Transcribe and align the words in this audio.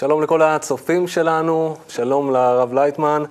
שלום 0.00 0.22
לכל 0.22 0.42
הצופים 0.42 1.08
שלנו, 1.08 1.76
שלום 1.88 2.32
לרב 2.32 2.74
לייטמן. 2.74 3.22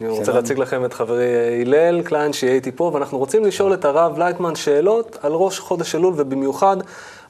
אני 0.00 0.08
רוצה 0.08 0.24
שלום. 0.24 0.36
להציג 0.36 0.58
לכם 0.58 0.84
את 0.84 0.92
חברי 0.92 1.26
הלל 1.62 2.02
קליין, 2.02 2.32
שיהיה 2.32 2.54
איתי 2.54 2.72
פה, 2.72 2.90
ואנחנו 2.94 3.18
רוצים 3.18 3.44
לשאול 3.44 3.74
את 3.74 3.84
הרב 3.84 4.18
לייטמן 4.18 4.54
שאלות 4.54 5.18
על 5.22 5.32
ראש 5.32 5.58
חודש 5.58 5.94
אלול, 5.94 6.14
ובמיוחד 6.16 6.76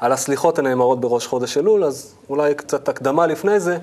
על 0.01 0.13
הסליחות 0.13 0.59
הנאמרות 0.59 1.01
בראש 1.01 1.27
חודש 1.27 1.59
אלול, 1.59 1.85
אז 1.85 2.15
אולי 2.29 2.55
קצת 2.55 2.89
הקדמה 2.89 3.27
לפני 3.27 3.61
זה. 3.61 3.79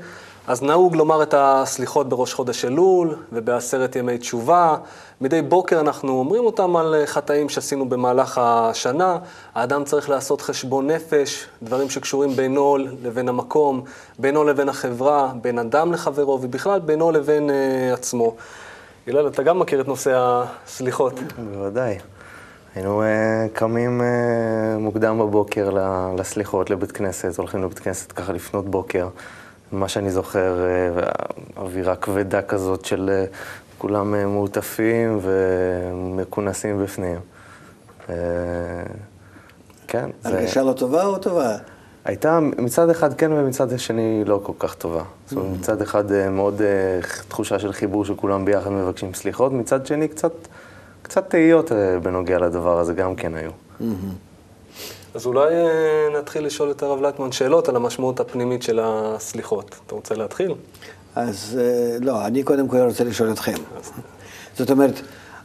אז 0.47 0.63
נהוג 0.63 0.95
לומר 0.95 1.23
את 1.23 1.33
הסליחות 1.37 2.09
בראש 2.09 2.33
חודש 2.33 2.65
אלול 2.65 3.15
ובעשרת 3.31 3.95
ימי 3.95 4.17
תשובה. 4.17 4.75
מדי 5.21 5.41
בוקר 5.41 5.79
אנחנו 5.79 6.19
אומרים 6.19 6.43
אותם 6.43 6.75
על 6.75 6.95
חטאים 7.05 7.49
שעשינו 7.49 7.89
במהלך 7.89 8.37
השנה. 8.37 9.17
האדם 9.55 9.83
צריך 9.83 10.09
לעשות 10.09 10.41
חשבון 10.41 10.87
נפש, 10.87 11.47
דברים 11.63 11.89
שקשורים 11.89 12.29
בינו 12.29 12.77
לבין 12.77 13.29
המקום, 13.29 13.81
בינו 14.19 14.43
לבין 14.43 14.69
החברה, 14.69 15.31
בין 15.41 15.59
אדם 15.59 15.93
לחברו 15.93 16.39
ובכלל 16.41 16.79
בינו 16.79 17.11
לבין 17.11 17.49
uh, 17.49 17.53
עצמו. 17.93 18.35
הלל, 19.07 19.27
אתה 19.27 19.43
גם 19.43 19.59
מכיר 19.59 19.81
את 19.81 19.87
נושא 19.87 20.11
הסליחות. 20.15 21.19
בוודאי. 21.53 21.97
היינו 22.75 23.01
uh, 23.01 23.05
קמים 23.53 24.01
uh, 24.01 24.79
מוקדם 24.79 25.19
בבוקר 25.19 25.69
לסליחות, 26.17 26.69
לבית 26.69 26.91
כנסת, 26.91 27.37
הולכים 27.37 27.63
לבית 27.63 27.79
כנסת 27.79 28.11
ככה 28.11 28.33
לפנות 28.33 28.65
בוקר. 28.65 29.07
מה 29.71 29.87
שאני 29.87 30.11
זוכר, 30.11 30.65
uh, 30.97 31.57
אווירה 31.57 31.95
כבדה 31.95 32.41
כזאת 32.41 32.85
של 32.85 33.09
uh, 33.09 33.35
כולם 33.77 34.13
uh, 34.13 34.27
מעוטפים 34.27 35.19
ומכונסים 35.21 36.83
בפנים. 36.83 37.19
כן, 39.87 40.09
הרגשה 40.23 40.63
לא 40.63 40.73
טובה 40.73 41.05
או 41.05 41.17
טובה? 41.17 41.57
הייתה 42.07 42.39
מצד 42.39 42.89
אחד 42.89 43.13
כן 43.13 43.31
ומצד 43.31 43.73
השני 43.73 44.23
לא 44.25 44.39
כל 44.43 44.53
כך 44.59 44.75
טובה. 44.75 45.03
זאת 45.27 45.37
אומרת, 45.37 45.59
מצד 45.59 45.81
אחד 45.81 46.11
אה, 46.11 46.29
מאוד 46.29 46.61
אה, 46.61 46.99
תחושה 47.27 47.59
של 47.59 47.73
חיבור 47.73 48.05
שכולם 48.05 48.45
ביחד 48.45 48.71
מבקשים 48.71 49.13
סליחות, 49.13 49.51
מצד 49.51 49.85
שני 49.85 50.07
קצת, 50.07 50.31
קצת 51.01 51.29
תהיות 51.29 51.71
אה, 51.71 51.99
בנוגע 51.99 52.39
לדבר 52.39 52.79
הזה 52.79 52.93
גם 52.93 53.15
כן 53.15 53.33
היו. 53.35 53.51
אז 55.17 55.25
אולי 55.25 55.49
uh, 55.49 56.17
נתחיל 56.17 56.45
לשאול 56.45 56.71
את 56.71 56.83
הרב 56.83 57.01
לייטמן 57.01 57.31
שאלות 57.31 57.69
על 57.69 57.75
המשמעות 57.75 58.19
הפנימית 58.19 58.63
של 58.63 58.79
הסליחות. 58.83 59.75
אתה 59.85 59.95
רוצה 59.95 60.15
להתחיל? 60.15 60.53
אז 61.15 61.59
אה, 61.61 61.97
לא, 62.01 62.25
אני 62.25 62.43
קודם 62.43 62.67
כל 62.67 62.77
רוצה 62.77 63.03
לשאול 63.03 63.31
אתכם. 63.31 63.53
זאת 64.57 64.71
אומרת, 64.71 65.01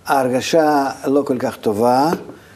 ההרגשה 0.07 0.91
לא 1.07 1.23
כל 1.27 1.39
כך 1.39 1.57
טובה. 1.57 2.11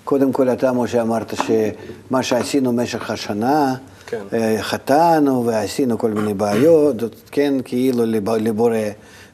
קודם 0.04 0.32
כל, 0.32 0.48
אתה, 0.48 0.72
משה, 0.72 1.02
אמרת 1.02 1.32
שמה 1.36 2.22
שעשינו 2.22 2.72
במשך 2.72 3.10
השנה, 3.10 3.74
כן. 4.06 4.22
אה, 4.32 4.56
חטאנו 4.60 5.46
ועשינו 5.46 5.98
כל 5.98 6.10
מיני 6.10 6.34
בעיות, 6.34 6.96
כן, 7.30 7.54
כאילו 7.64 8.06
לב- 8.06 8.30
לבורא, 8.30 8.76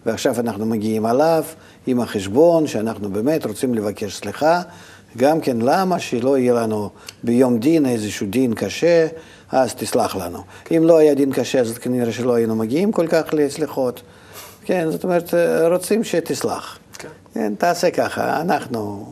ועכשיו 0.06 0.40
אנחנו 0.40 0.66
מגיעים 0.66 1.06
עליו 1.06 1.44
עם 1.86 2.00
החשבון 2.00 2.66
שאנחנו 2.66 3.10
באמת 3.10 3.46
רוצים 3.46 3.74
לבקש 3.74 4.16
סליחה. 4.16 4.62
גם 5.16 5.40
כן, 5.40 5.56
למה 5.60 5.98
שלא 5.98 6.38
יהיה 6.38 6.54
לנו 6.54 6.90
ביום 7.22 7.58
דין 7.58 7.86
איזשהו 7.86 8.26
דין 8.26 8.54
קשה, 8.54 9.06
אז 9.50 9.74
תסלח 9.74 10.16
לנו. 10.16 10.38
אם 10.76 10.82
לא 10.84 10.98
היה 10.98 11.14
דין 11.14 11.32
קשה, 11.32 11.60
אז 11.60 11.78
כנראה 11.78 12.12
שלא 12.12 12.34
היינו 12.34 12.56
מגיעים 12.56 12.92
כל 12.92 13.06
כך 13.06 13.22
לסליחות. 13.32 14.02
כן, 14.64 14.90
זאת 14.90 15.04
אומרת, 15.04 15.34
רוצים 15.70 16.04
שתסלח. 16.04 16.78
כן. 16.98 17.08
כן, 17.34 17.54
תעשה 17.58 17.90
ככה, 17.90 18.40
אנחנו, 18.40 19.06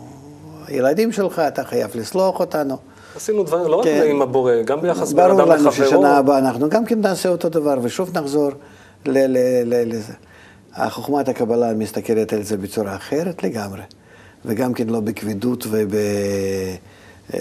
הילדים 0.66 1.12
שלך, 1.12 1.38
אתה 1.38 1.64
חייב 1.64 1.91
לסלוח 1.94 2.41
אותנו. 2.41 2.76
עשינו 3.16 3.42
דברים 3.42 3.66
לא 3.66 3.76
רק 3.76 3.84
כן. 3.84 4.06
עם 4.10 4.22
הבורא, 4.22 4.62
גם 4.64 4.80
ביחס 4.80 5.12
בין 5.12 5.26
ברור 5.28 5.42
אדם 5.42 5.50
לנו 5.50 5.69
לחברו. 5.69 5.86
ששנה 5.86 6.16
הבאה 6.16 6.38
אנחנו 6.38 6.69
גם 6.69 6.84
כן 6.84 7.00
נעשה 7.00 7.28
אותו 7.28 7.48
דבר, 7.48 7.78
ושוב 7.82 8.19
נחזור 8.19 8.50
לזה. 9.06 10.12
החוכמת 10.75 11.28
הקבלה 11.28 11.75
מסתכלת 11.75 12.32
על 12.32 12.42
זה 12.42 12.56
בצורה 12.56 12.96
אחרת 12.96 13.42
לגמרי, 13.42 13.82
וגם 14.44 14.74
כן 14.74 14.88
לא 14.88 15.00
בכבדות 15.00 15.66
וב... 15.70 15.94
אה, 17.34 17.40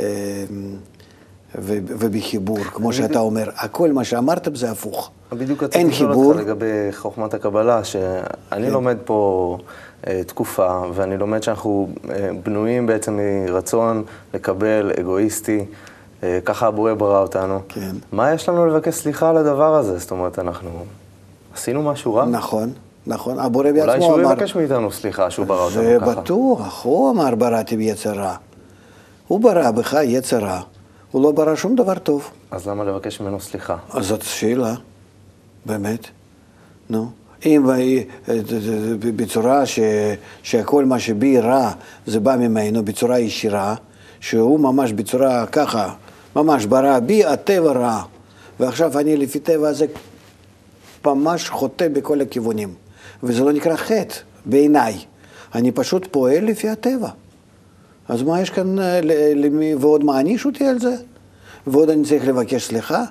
ו- 1.55 1.77
ובחיבור, 1.85 2.59
כמו 2.59 2.93
שאתה 2.93 3.19
אומר, 3.19 3.49
הכל 3.55 3.91
מה 3.91 4.03
שאמרת 4.03 4.47
זה 4.53 4.71
הפוך. 4.71 5.11
בדיוק 5.33 5.63
רציתי 5.63 5.83
לשאול 5.83 6.11
אותך 6.11 6.39
לגבי 6.39 6.65
חוכמת 6.91 7.33
הקבלה, 7.33 7.83
שאני 7.83 8.65
כן. 8.65 8.71
לומד 8.71 8.97
פה 9.05 9.57
אה, 10.07 10.21
תקופה, 10.23 10.81
ואני 10.93 11.17
לומד 11.17 11.43
שאנחנו 11.43 11.89
אה, 12.09 12.29
בנויים 12.43 12.87
בעצם 12.87 13.19
מרצון 13.45 14.03
לקבל, 14.33 14.91
אגואיסטי, 14.99 15.65
אה, 16.23 16.39
ככה 16.45 16.67
הבורא 16.67 16.93
ברא 16.93 17.21
אותנו. 17.21 17.59
כן. 17.69 17.95
מה 18.11 18.33
יש 18.33 18.49
לנו 18.49 18.65
לבקש 18.65 18.93
סליחה 18.93 19.29
על 19.29 19.37
הדבר 19.37 19.75
הזה? 19.75 19.97
זאת 19.97 20.11
אומרת, 20.11 20.39
אנחנו 20.39 20.69
עשינו 21.53 21.83
משהו 21.83 22.15
רע? 22.15 22.25
נכון, 22.25 22.71
נכון, 23.09 23.39
הבורא 23.39 23.71
בעצמו 23.71 23.81
אולי 23.83 23.97
אמר... 23.97 24.07
שהוא 24.07 24.21
יבקש 24.21 24.55
מאיתנו 24.55 24.91
סליחה 24.91 25.31
שהוא 25.31 25.45
ברא 25.45 25.65
אותנו 25.65 25.83
זה 25.83 25.97
ככה. 26.01 26.21
בטוח, 26.21 26.85
הוא 26.85 27.11
אמר 27.11 27.35
בראתי 27.35 27.77
ביצר 27.77 28.13
רע. 28.13 28.35
הוא 29.27 29.39
ברא 29.39 29.71
בך 29.71 29.97
יצר 30.03 30.37
רע, 30.39 30.61
הוא 31.11 31.23
לא 31.23 31.31
ברא 31.31 31.55
שום 31.55 31.75
דבר 31.75 31.99
טוב. 31.99 32.29
אז 32.51 32.67
למה 32.67 32.83
לבקש 32.83 33.19
ממנו 33.19 33.39
סליחה? 33.39 33.77
אז 33.89 34.05
זאת 34.05 34.21
שאלה, 34.21 34.73
באמת. 35.65 36.07
נו. 36.89 37.09
אם 37.45 37.69
אה, 37.69 38.01
בצורה 39.15 39.65
ש, 39.65 39.79
שכל 40.43 40.85
מה 40.85 40.99
שבי 40.99 41.39
רע 41.39 41.71
זה 42.05 42.19
בא 42.19 42.35
ממנו 42.35 42.85
בצורה 42.85 43.19
ישירה, 43.19 43.75
שהוא 44.19 44.59
ממש 44.59 44.91
בצורה 44.91 45.45
ככה, 45.45 45.93
ממש 46.35 46.65
ברא 46.65 46.99
בי 46.99 47.25
הטבע 47.25 47.71
רע, 47.71 48.03
ועכשיו 48.59 48.99
אני 48.99 49.17
לפי 49.17 49.39
טבע 49.39 49.69
הזה 49.69 49.85
ממש 51.05 51.49
חוטא 51.49 51.87
בכל 51.87 52.21
הכיוונים, 52.21 52.73
וזה 53.23 53.43
לא 53.43 53.51
נקרא 53.51 53.75
חטא 53.75 54.15
בעיניי, 54.45 54.97
אני 55.55 55.71
פשוט 55.71 56.07
פועל 56.11 56.45
לפי 56.45 56.69
הטבע. 56.69 57.09
אז 58.07 58.21
מה 58.21 58.41
יש 58.41 58.49
כאן, 58.49 58.79
אה, 58.79 58.99
למי, 59.35 59.75
ועוד 59.75 60.03
מעניש 60.03 60.45
אותי 60.45 60.65
על 60.65 60.79
זה? 60.79 60.95
ועוד 61.67 61.89
אני 61.89 62.03
צריך 62.05 62.27
לבקש 62.27 62.67
סליחה? 62.67 63.03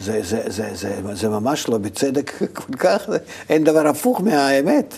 זה, 0.00 0.20
זה, 0.22 0.42
זה, 0.46 0.70
זה, 0.74 1.00
זה 1.12 1.28
ממש 1.28 1.68
לא 1.68 1.78
בצדק 1.78 2.32
כל 2.66 2.72
כך, 2.78 3.08
אין 3.48 3.64
דבר 3.64 3.86
הפוך 3.86 4.20
מהאמת. 4.20 4.94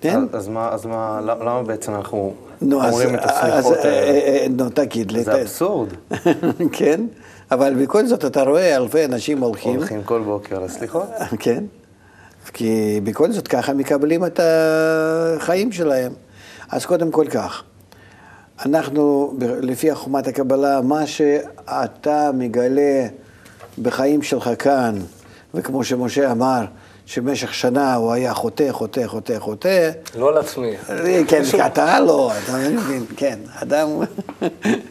כן? 0.00 0.20
אז- 0.32 0.48
מה, 0.48 0.68
אז 0.72 0.86
מה, 0.86 1.20
למה 1.22 1.62
בעצם 1.62 1.94
אנחנו 1.94 2.34
נו, 2.62 2.82
אז, 2.82 2.92
אומרים 2.92 3.14
את 3.14 3.20
אז 3.20 3.30
הסליחות 3.30 3.78
אה, 3.78 3.90
האלה? 3.90 4.18
אה, 4.18 4.38
אה, 4.42 4.46
נו, 4.50 4.70
תגיד 4.70 5.12
לי. 5.12 5.22
זה 5.22 5.42
אבסורד. 5.42 5.88
כן, 6.72 7.00
אבל 7.50 7.74
בכל 7.74 8.06
זאת 8.06 8.24
אתה 8.24 8.42
רואה 8.42 8.76
אלפי 8.76 9.04
אנשים 9.04 9.40
הולכים. 9.40 9.76
הולכים 9.76 10.02
כל 10.02 10.20
בוקר 10.20 10.58
לסליחות? 10.58 11.08
כן, 11.38 11.64
כי 12.52 13.00
בכל 13.04 13.32
זאת 13.32 13.48
ככה 13.48 13.72
מקבלים 13.74 14.24
את 14.24 14.40
החיים 14.42 15.72
שלהם. 15.72 16.12
אז 16.70 16.86
קודם 16.86 17.10
כל 17.10 17.26
כך, 17.30 17.62
אנחנו, 18.66 19.34
לפי 19.40 19.94
חומת 19.94 20.26
הקבלה, 20.26 20.80
מה 20.80 21.06
שאתה 21.06 22.30
מגלה 22.34 23.06
בחיים 23.82 24.22
שלך 24.22 24.50
כאן, 24.58 24.98
וכמו 25.54 25.84
שמשה 25.84 26.32
אמר, 26.32 26.64
שבמשך 27.06 27.54
שנה 27.54 27.94
הוא 27.94 28.12
היה 28.12 28.34
חוטא, 28.34 28.68
חוטא, 28.72 29.06
חוטא, 29.06 29.38
חוטא, 29.38 29.90
לא 30.18 30.28
על 30.28 30.38
עצמי. 30.38 30.76
כן, 31.28 31.42
אתה 31.66 32.00
לא, 32.00 32.32
אתה 32.44 32.58
מבין, 32.58 33.04
כן, 33.16 33.38
אדם... 33.54 33.88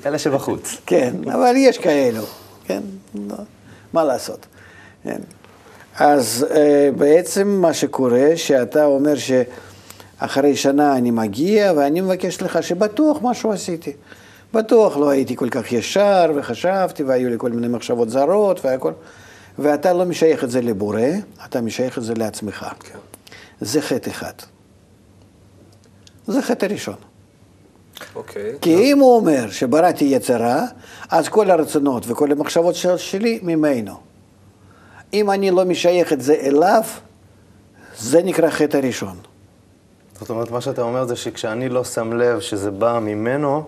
אלה 0.06 0.20
שבחוץ. 0.20 0.78
כן, 0.86 1.14
אבל 1.26 1.54
יש 1.58 1.78
כאלו, 1.78 2.24
כן, 2.66 2.82
לא, 3.30 3.36
מה 3.94 4.04
לעשות. 4.04 4.46
אז 6.00 6.46
אה, 6.52 6.90
בעצם 6.98 7.48
מה 7.48 7.74
שקורה, 7.74 8.28
שאתה 8.36 8.86
אומר 8.86 9.14
שאחרי 9.16 10.56
שנה 10.56 10.96
אני 10.98 11.12
מגיע 11.12 11.74
ואני 11.78 12.02
מבקש 12.02 12.42
לך 12.42 12.64
שבטוח 12.64 13.18
משהו 13.22 13.52
עשיתי. 13.52 13.94
בטוח 14.54 14.98
לא 14.98 15.10
הייתי 15.10 15.36
כל 15.36 15.50
כך 15.50 15.72
ישר 15.72 16.32
וחשבתי 16.36 17.04
והיו 17.04 17.30
לי 17.30 17.36
כל 17.38 17.52
מיני 17.52 17.68
מחשבות 17.68 18.10
זרות 18.10 18.66
והכל. 18.66 18.92
ואתה 19.60 19.94
לא 19.94 20.06
משייך 20.06 20.44
את 20.44 20.52
זה 20.52 20.62
לבורא, 20.62 21.02
אתה 21.46 21.62
משייך 21.62 21.98
את 21.98 22.04
זה 22.04 22.14
לעצמך. 22.14 22.66
כן. 22.80 22.98
זה 23.62 23.82
חטא 23.82 24.10
אחד. 24.10 24.34
זה 26.28 26.42
חטא 26.42 26.66
ראשון. 26.66 26.96
אוקיי. 28.16 28.54
כי 28.62 28.76
אם 28.92 29.00
הוא 29.00 29.16
אומר 29.16 29.50
שבראתי 29.50 30.06
יצרה, 30.06 30.66
אז 31.10 31.28
כל 31.30 31.52
הרצונות 31.52 32.04
וכל 32.08 32.32
המחשבות 32.32 32.76
של- 32.76 32.98
שלי 32.98 33.40
ממנו. 33.44 33.94
אם 35.14 35.32
אני 35.32 35.52
לא 35.52 35.66
משייך 35.66 36.14
את 36.14 36.22
זה 36.22 36.34
אליו, 36.34 36.84
זה 37.98 38.24
נקרא 38.24 38.50
חטא 38.50 38.78
הראשון. 38.78 39.18
זאת 40.20 40.30
אומרת, 40.30 40.52
מה 40.52 40.62
שאתה 40.62 40.82
אומר 40.82 41.06
זה 41.06 41.16
שכשאני 41.16 41.70
לא 41.70 41.84
שם 41.84 42.14
לב 42.14 42.40
שזה 42.40 42.72
בא 42.72 43.00
ממנו, 43.02 43.64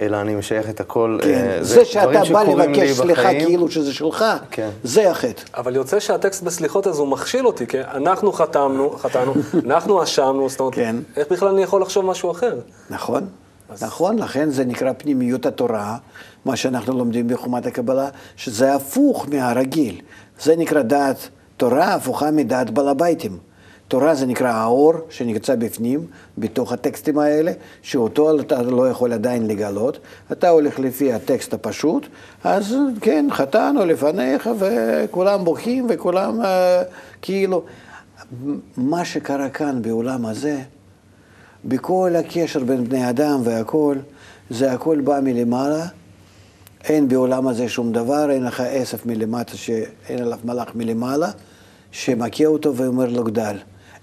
אלא 0.00 0.20
אני 0.20 0.34
משייך 0.34 0.70
את 0.70 0.80
הכל... 0.80 1.18
כן. 1.22 1.28
אה, 1.28 1.64
זה 1.64 1.84
שאתה 1.84 2.06
דברים 2.06 2.32
בא 2.32 2.42
שקורים 2.44 2.72
לי 2.72 2.80
לבקש 2.80 2.96
סליחה. 2.96 3.34
כאילו 3.34 3.70
שזה 3.70 3.92
שלך, 3.92 4.24
כן. 4.50 4.70
זה 4.84 5.10
החטא. 5.10 5.42
אבל 5.54 5.76
יוצא 5.76 6.00
שהטקסט 6.00 6.42
בסליחות 6.42 6.86
הזה 6.86 7.00
הוא 7.00 7.08
מכשיל 7.08 7.46
אותי, 7.46 7.66
כי 7.66 7.80
אנחנו 7.80 8.32
חתמנו, 8.32 8.90
חטאנו, 8.90 9.34
אנחנו 9.64 10.02
אשמנו, 10.02 10.48
זאת 10.48 10.60
אומרת, 10.60 10.74
כן. 10.74 10.96
איך 11.16 11.32
בכלל 11.32 11.48
אני 11.48 11.62
יכול 11.62 11.82
לחשוב 11.82 12.04
משהו 12.04 12.30
אחר? 12.30 12.54
נכון? 12.90 13.26
נכון, 13.82 14.18
לכן 14.18 14.50
זה 14.50 14.64
נקרא 14.64 14.92
פנימיות 14.98 15.46
התורה, 15.46 15.96
מה 16.44 16.56
שאנחנו 16.56 16.98
לומדים 16.98 17.28
בחומת 17.28 17.66
הקבלה, 17.66 18.08
שזה 18.36 18.74
הפוך 18.74 19.26
מהרגיל. 19.28 20.00
זה 20.42 20.56
נקרא 20.56 20.82
דעת 20.82 21.28
תורה 21.56 21.94
הפוכה 21.94 22.30
מדעת 22.30 22.70
בעל 22.70 22.88
הביתים. 22.88 23.38
תורה 23.88 24.14
זה 24.14 24.26
נקרא 24.26 24.48
האור 24.48 24.92
שנמצא 25.10 25.54
בפנים, 25.54 26.06
בתוך 26.38 26.72
הטקסטים 26.72 27.18
האלה, 27.18 27.52
שאותו 27.82 28.40
אתה 28.40 28.62
לא 28.62 28.90
יכול 28.90 29.12
עדיין 29.12 29.46
לגלות. 29.46 29.98
אתה 30.32 30.48
הולך 30.48 30.78
לפי 30.78 31.12
הטקסט 31.12 31.54
הפשוט, 31.54 32.06
אז 32.44 32.76
כן, 33.00 33.26
חטאנו 33.30 33.86
לפניך 33.86 34.50
וכולם 34.58 35.44
בוכים 35.44 35.86
וכולם 35.88 36.40
uh, 36.40 36.44
כאילו... 37.22 37.64
מה 38.76 39.04
שקרה 39.04 39.48
כאן 39.48 39.82
בעולם 39.82 40.26
הזה, 40.26 40.58
בכל 41.64 42.12
הקשר 42.18 42.64
בין 42.64 42.84
בני 42.84 43.10
אדם 43.10 43.40
והכול, 43.44 43.98
זה 44.50 44.72
הכל 44.72 45.00
בא 45.00 45.20
מלמעלה. 45.22 45.86
אין 46.84 47.08
בעולם 47.08 47.48
הזה 47.48 47.68
שום 47.68 47.92
דבר, 47.92 48.30
אין 48.30 48.44
לך 48.44 48.60
עשף 48.60 49.06
מלמטה, 49.06 49.56
שאין 49.56 50.18
עליו 50.18 50.38
מלאך 50.44 50.74
מלמעלה, 50.74 51.30
שמכה 51.90 52.46
אותו 52.46 52.76
ואומר 52.76 53.06
לו 53.06 53.24
גדל. 53.24 53.56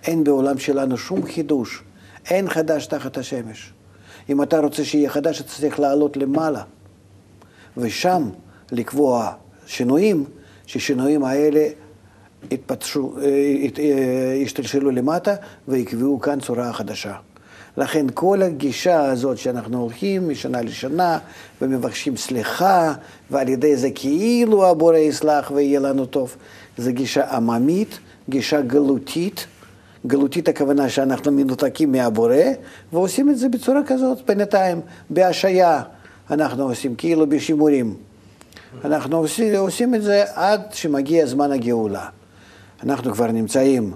אין 0.04 0.24
בעולם 0.24 0.57
שלנו 0.57 0.98
שום 0.98 1.25
חידוש, 1.25 1.83
אין 2.30 2.50
חדש 2.50 2.86
תחת 2.86 3.18
השמש. 3.18 3.74
אם 4.30 4.44
אתה 4.44 4.60
רוצה 4.60 4.83
שיהיה 4.83 5.10
חדש, 5.10 5.42
אתה 5.42 5.50
צריך 5.50 5.80
לעלות 5.80 6.18
למעלה. 6.18 6.63
ושם 7.77 8.30
לקבוע 8.72 9.33
שינויים, 9.66 10.25
ששינויים 10.66 11.24
האלה 11.24 11.68
יתפתשו, 12.51 13.16
ישתלשלו 14.36 14.92
למטה 14.92 15.36
ויקבעו 15.68 16.19
כאן 16.19 16.39
צורה 16.39 16.74
חדשה. 16.74 17.13
לכן 17.77 18.06
כל 18.13 18.42
הגישה 18.42 19.06
הזאת 19.06 19.38
שאנחנו 19.38 19.81
הולכים 19.81 20.30
משנה 20.30 20.62
לשנה 20.62 21.18
ומבקשים 21.62 22.18
סליחה, 22.18 22.94
ועל 23.31 23.50
ידי 23.50 23.77
זה 23.77 23.89
כאילו 23.95 24.68
הבורא 24.68 24.98
יסלח 24.98 25.51
ויהיה 25.51 25.80
לנו 25.80 26.06
טוב, 26.06 26.36
זו 26.77 26.92
גישה 26.94 27.36
עממית, 27.36 28.00
גישה 28.30 28.62
גלותית. 28.62 29.48
גלותית 30.07 30.48
הכוונה 30.48 30.89
שאנחנו 30.89 31.31
מנותקים 31.31 31.92
מהבורא, 31.92 32.36
ועושים 32.94 33.30
את 33.30 33.38
זה 33.38 33.50
בצורה 33.50 33.83
כזאת 33.88 34.21
בינתיים, 34.28 34.81
בהשעיה. 35.10 35.81
אנחנו 36.31 36.63
עושים 36.63 36.95
כאילו 36.95 37.30
בשימורים. 37.30 37.95
אנחנו 38.86 39.18
עושים, 39.18 39.56
עושים 39.56 39.95
את 39.95 40.04
זה 40.04 40.24
עד 40.33 40.62
שמגיע 40.71 41.25
זמן 41.25 41.51
הגאולה. 41.51 42.07
אנחנו 42.83 43.13
כבר 43.13 43.31
נמצאים 43.31 43.94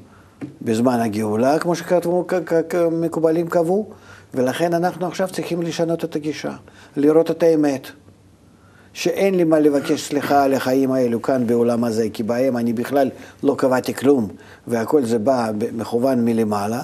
בזמן 0.62 1.00
הגאולה, 1.00 1.60
כמו 1.60 1.74
שמקובלים 1.76 3.48
קבעו, 3.48 3.90
ולכן 4.34 4.74
אנחנו 4.74 5.08
עכשיו 5.08 5.28
צריכים 5.28 5.62
לשנות 5.62 6.04
את 6.04 6.16
הגישה, 6.16 6.56
לראות 6.98 7.32
את 7.32 7.44
האמת. 7.44 7.88
שאין 8.94 9.36
לי 9.36 9.44
מה 9.44 9.60
לבקש 9.60 10.08
סליחה 10.08 10.44
על 10.44 10.54
החיים 10.54 10.92
האלו 10.92 11.22
כאן 11.22 11.48
בעולם 11.48 11.84
הזה, 11.84 12.08
כי 12.14 12.24
בהם 12.24 12.58
אני 12.58 12.74
בכלל 12.74 13.10
לא 13.44 13.56
קבעתי 13.58 13.94
כלום, 13.94 14.28
והכל 14.68 15.06
זה 15.06 15.20
בא 15.20 15.52
מכוון 15.74 16.26
מלמעלה, 16.26 16.82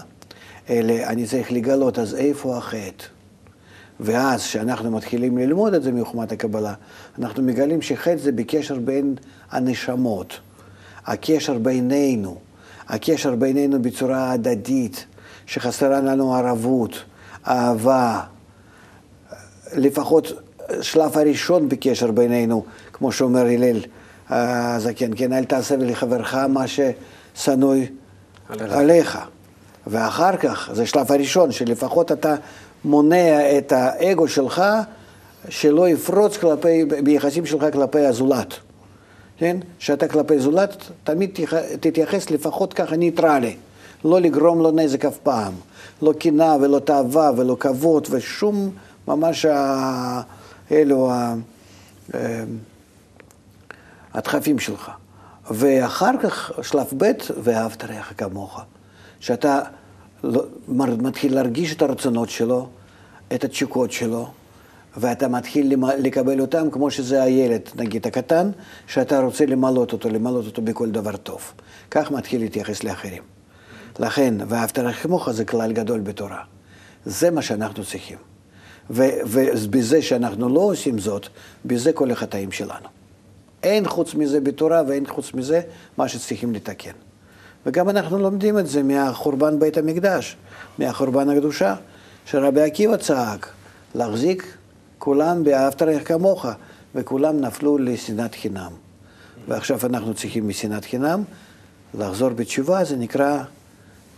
אלא 0.70 0.94
אני 1.06 1.26
צריך 1.26 1.52
לגלות 1.52 2.00
אז 2.00 2.16
איפה 2.16 2.58
החטא. 2.58 3.06
ואז 4.00 4.42
כשאנחנו 4.42 4.92
מתחילים 4.92 5.38
ללמוד 5.38 5.74
את 5.74 5.84
זה 5.84 5.92
מחוכמת 5.92 6.32
הקבלה, 6.32 6.74
אנחנו 7.20 7.44
מגלים 7.44 7.82
שחטא 7.82 8.18
זה 8.18 8.32
בקשר 8.32 8.80
בין 8.80 9.16
הנשמות, 9.52 10.40
הקשר 11.06 11.58
בינינו, 11.58 12.38
הקשר 12.90 13.36
בינינו 13.36 13.82
בצורה 13.82 14.32
הדדית, 14.32 15.06
שחסרה 15.46 16.00
לנו 16.00 16.36
ערבות, 16.36 17.04
אהבה, 17.48 18.22
לפחות 19.74 20.32
השלב 20.70 21.18
הראשון 21.18 21.70
בקשר 21.70 22.12
בינינו, 22.12 22.66
כמו 22.94 23.12
שאומר 23.12 23.46
הלל 23.46 23.80
הזקן, 24.30 25.12
כן, 25.16 25.34
אל 25.34 25.46
תעשה 25.46 25.76
לחברך 25.76 26.34
מה 26.34 26.66
ששנוא 26.68 27.76
עליך. 28.50 29.20
ואחר 29.88 30.38
כך, 30.38 30.70
זה 30.74 30.84
השלב 30.84 31.12
הראשון, 31.12 31.52
שלפחות 31.52 32.12
אתה 32.12 32.36
מונע 32.86 33.58
את 33.58 33.72
האגו 33.72 34.28
שלך, 34.28 34.64
שלא 35.50 35.90
יפרוץ 35.90 36.38
כלפי, 36.38 36.86
ביחסים 36.86 37.46
שלך 37.46 37.66
כלפי 37.74 38.06
הזולת. 38.06 38.54
כן? 39.38 39.58
שאתה 39.80 40.08
כלפי 40.08 40.40
זולת, 40.40 40.76
תמיד 41.04 41.30
תתייחס 41.80 42.30
לפחות 42.30 42.74
ככה 42.74 42.96
ניטרלי. 42.96 43.56
לא 44.06 44.22
לגרום 44.22 44.62
לו 44.62 44.72
נזק 44.72 45.06
אף 45.06 45.18
פעם. 45.18 45.54
לא 46.02 46.14
קנאה 46.20 46.56
ולא 46.62 46.80
תאווה 46.80 47.32
ולא 47.38 47.58
כבוד 47.60 48.08
ושום 48.12 48.72
ממש 49.08 49.46
אלו 50.72 51.12
אה, 51.12 52.44
הדחפים 54.14 54.60
שלך. 54.60 54.92
ואחר 55.52 56.12
כך, 56.22 56.52
שלב 56.62 56.86
ב', 56.98 57.12
ואהבת 57.44 57.84
רעך 57.84 58.14
כמוך. 58.18 58.62
שאתה 59.20 59.60
לא, 60.24 60.44
מתחיל 60.68 61.36
להרגיש 61.36 61.74
את 61.74 61.82
הרצונות 61.82 62.30
שלו, 62.30 62.68
את 63.34 63.44
התשוקות 63.44 63.92
שלו, 63.92 64.30
ואתה 64.98 65.28
מתחיל 65.28 65.76
לקבל 65.98 66.42
אותם 66.42 66.70
כמו 66.72 66.92
שזה 66.92 67.24
הילד, 67.24 67.62
נגיד 67.76 68.08
הקטן, 68.08 68.52
שאתה 68.88 69.20
רוצה 69.20 69.46
למלות 69.46 69.94
אותו, 69.94 70.10
למלות 70.10 70.46
אותו 70.46 70.62
בכל 70.62 70.92
דבר 70.92 71.18
טוב. 71.18 71.54
כך 71.92 72.12
מתחיל 72.12 72.42
להתייחס 72.42 72.84
לאחרים. 72.84 73.24
לכן, 74.00 74.34
ואהבת 74.48 74.80
כמוך 75.02 75.32
זה 75.32 75.46
כלל 75.46 75.72
גדול 75.72 76.00
בתורה. 76.00 76.42
זה 77.06 77.32
מה 77.32 77.42
שאנחנו 77.42 77.84
צריכים. 77.84 78.18
ובזה 78.90 80.02
שאנחנו 80.02 80.50
לא 80.50 80.60
עושים 80.60 81.00
זאת, 81.00 81.28
בזה 81.66 81.94
כל 81.94 82.12
החטאים 82.12 82.52
שלנו. 82.52 82.88
אין 83.64 83.88
חוץ 83.88 84.14
מזה 84.16 84.42
בתורה 84.42 84.82
ואין 84.88 85.08
חוץ 85.08 85.34
מזה 85.34 85.62
מה 85.98 86.08
שצריכים 86.08 86.54
לתקן. 86.54 86.92
וגם 87.66 87.90
אנחנו 87.90 88.20
לומדים 88.20 88.60
את 88.60 88.68
זה 88.68 88.84
מהחורבן 88.84 89.60
בית 89.60 89.78
המקדש, 89.78 90.38
מהחורבן 90.80 91.30
הקדושה, 91.30 91.76
שרבי 92.26 92.62
עקיבא 92.62 92.98
צעק, 92.98 93.50
להחזיק 93.96 94.58
כולם 95.06 95.44
באהבת 95.44 95.82
רעך 95.82 96.08
כמוך, 96.08 96.46
וכולם 96.96 97.40
נפלו 97.40 97.78
לשנאת 97.78 98.36
חינם. 98.36 98.72
ועכשיו 99.48 99.80
אנחנו 99.84 100.14
צריכים 100.14 100.48
משנאת 100.48 100.86
חינם 100.86 101.24
לחזור 102.00 102.30
בתשובה, 102.30 102.84
זה 102.84 102.96
נקרא 102.96 103.44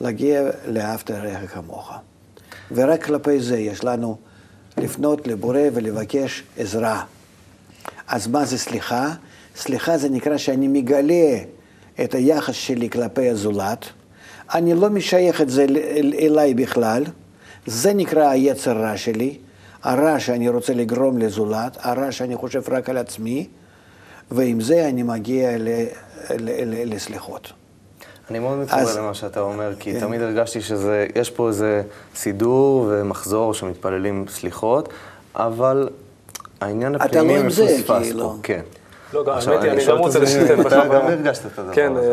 להגיע 0.01 0.41
לאהבת 0.67 1.11
רעך 1.11 1.53
כמוך. 1.53 1.91
ורק 2.71 3.05
כלפי 3.05 3.39
זה 3.39 3.57
יש 3.57 3.83
לנו 3.83 4.17
לפנות 4.77 5.27
לבורא 5.27 5.59
ולבקש 5.73 6.43
עזרה. 6.57 7.03
אז 8.07 8.27
מה 8.27 8.45
זה 8.45 8.57
סליחה? 8.57 9.13
סליחה 9.55 9.97
זה 9.97 10.09
נקרא 10.09 10.37
שאני 10.37 10.67
מגלה 10.67 11.37
את 12.03 12.15
היחס 12.15 12.55
שלי 12.55 12.89
כלפי 12.89 13.29
הזולת, 13.29 13.85
אני 14.53 14.73
לא 14.73 14.89
משייך 14.89 15.41
את 15.41 15.49
זה 15.49 15.65
אליי 16.19 16.53
בכלל, 16.53 17.03
זה 17.65 17.93
נקרא 17.93 18.29
היצר 18.29 18.77
רע 18.77 18.97
שלי, 18.97 19.37
הרע 19.83 20.19
שאני 20.19 20.49
רוצה 20.49 20.73
לגרום 20.73 21.17
לזולת, 21.17 21.77
הרע 21.81 22.11
שאני 22.11 22.35
חושב 22.35 22.61
רק 22.69 22.89
על 22.89 22.97
עצמי, 22.97 23.47
ועם 24.31 24.61
זה 24.61 24.87
אני 24.87 25.03
מגיע 25.03 25.49
לסליחות. 26.65 27.51
אני 28.29 28.39
מאוד 28.39 28.57
מתחבר 28.57 28.79
אז... 28.79 28.97
למה 28.97 29.13
שאתה 29.13 29.39
אומר, 29.39 29.73
כי 29.79 29.93
כן. 29.93 29.99
תמיד 29.99 30.21
הרגשתי 30.21 30.61
שיש 30.61 31.29
פה 31.29 31.47
איזה 31.47 31.81
סידור 32.15 32.87
ומחזור 32.89 33.53
שמתפללים 33.53 34.25
סליחות, 34.29 34.89
אבל 35.35 35.89
העניין 36.61 36.95
הפנימי 36.95 37.41
מפוספס 37.41 37.83
פה. 37.85 37.99
כאילו. 38.03 38.35
כן. 38.43 38.61
לא, 39.13 39.23
האמת 39.27 39.63
היא, 39.63 39.71
אני 39.71 39.85
גם 39.85 39.97
רוצה 39.97 40.19
לשתף 40.19 40.55
בך. 40.59 40.67
אתה 40.67 40.85
גם 40.85 41.07
הרגשת 41.07 41.45
את 41.45 41.59
הדבר 41.59 41.73
כן, 41.73 41.93
הזה. 41.95 42.07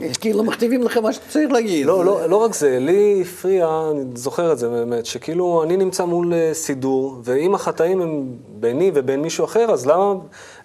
כן. 0.00 0.12
כאילו 0.20 0.44
מכתיבים 0.44 0.82
לך 0.82 0.96
מה 0.96 1.12
שאתה 1.12 1.24
צריך 1.28 1.52
להגיד. 1.52 1.86
לא, 1.86 2.04
לא, 2.04 2.26
לא 2.26 2.36
רק 2.36 2.54
זה, 2.54 2.78
לי 2.80 3.22
הפריע, 3.22 3.68
אני 3.90 4.04
זוכר 4.14 4.52
את 4.52 4.58
זה 4.58 4.68
באמת, 4.68 5.06
שכאילו 5.06 5.62
אני 5.62 5.76
נמצא 5.76 6.04
מול 6.04 6.34
אה, 6.34 6.50
סידור, 6.52 7.20
ואם 7.24 7.54
החטאים 7.54 8.00
הם 8.00 8.24
ביני 8.48 8.90
ובין 8.94 9.22
מישהו 9.22 9.44
אחר, 9.44 9.70
אז 9.70 9.86
למה, 9.86 10.14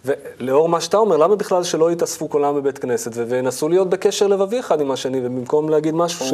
ולאור 0.06 0.70
מה 0.70 0.82
שאתה 0.82 0.98
אומר, 0.98 1.18
למה 1.18 1.36
בכלל 1.36 1.64
שלא 1.64 1.92
יתאספו 1.92 2.30
כולם 2.30 2.56
בבית 2.56 2.78
כנסת 2.78 3.12
וינסו 3.28 3.70
להיות 3.70 3.90
בקשר 3.90 4.28
לבבי 4.28 4.60
אחד 4.60 4.82
עם 4.82 4.92
השני, 4.92 5.20
ובמקום 5.24 5.70
להגיד 5.70 5.96
משהו 5.96 6.26
ש... 6.26 6.34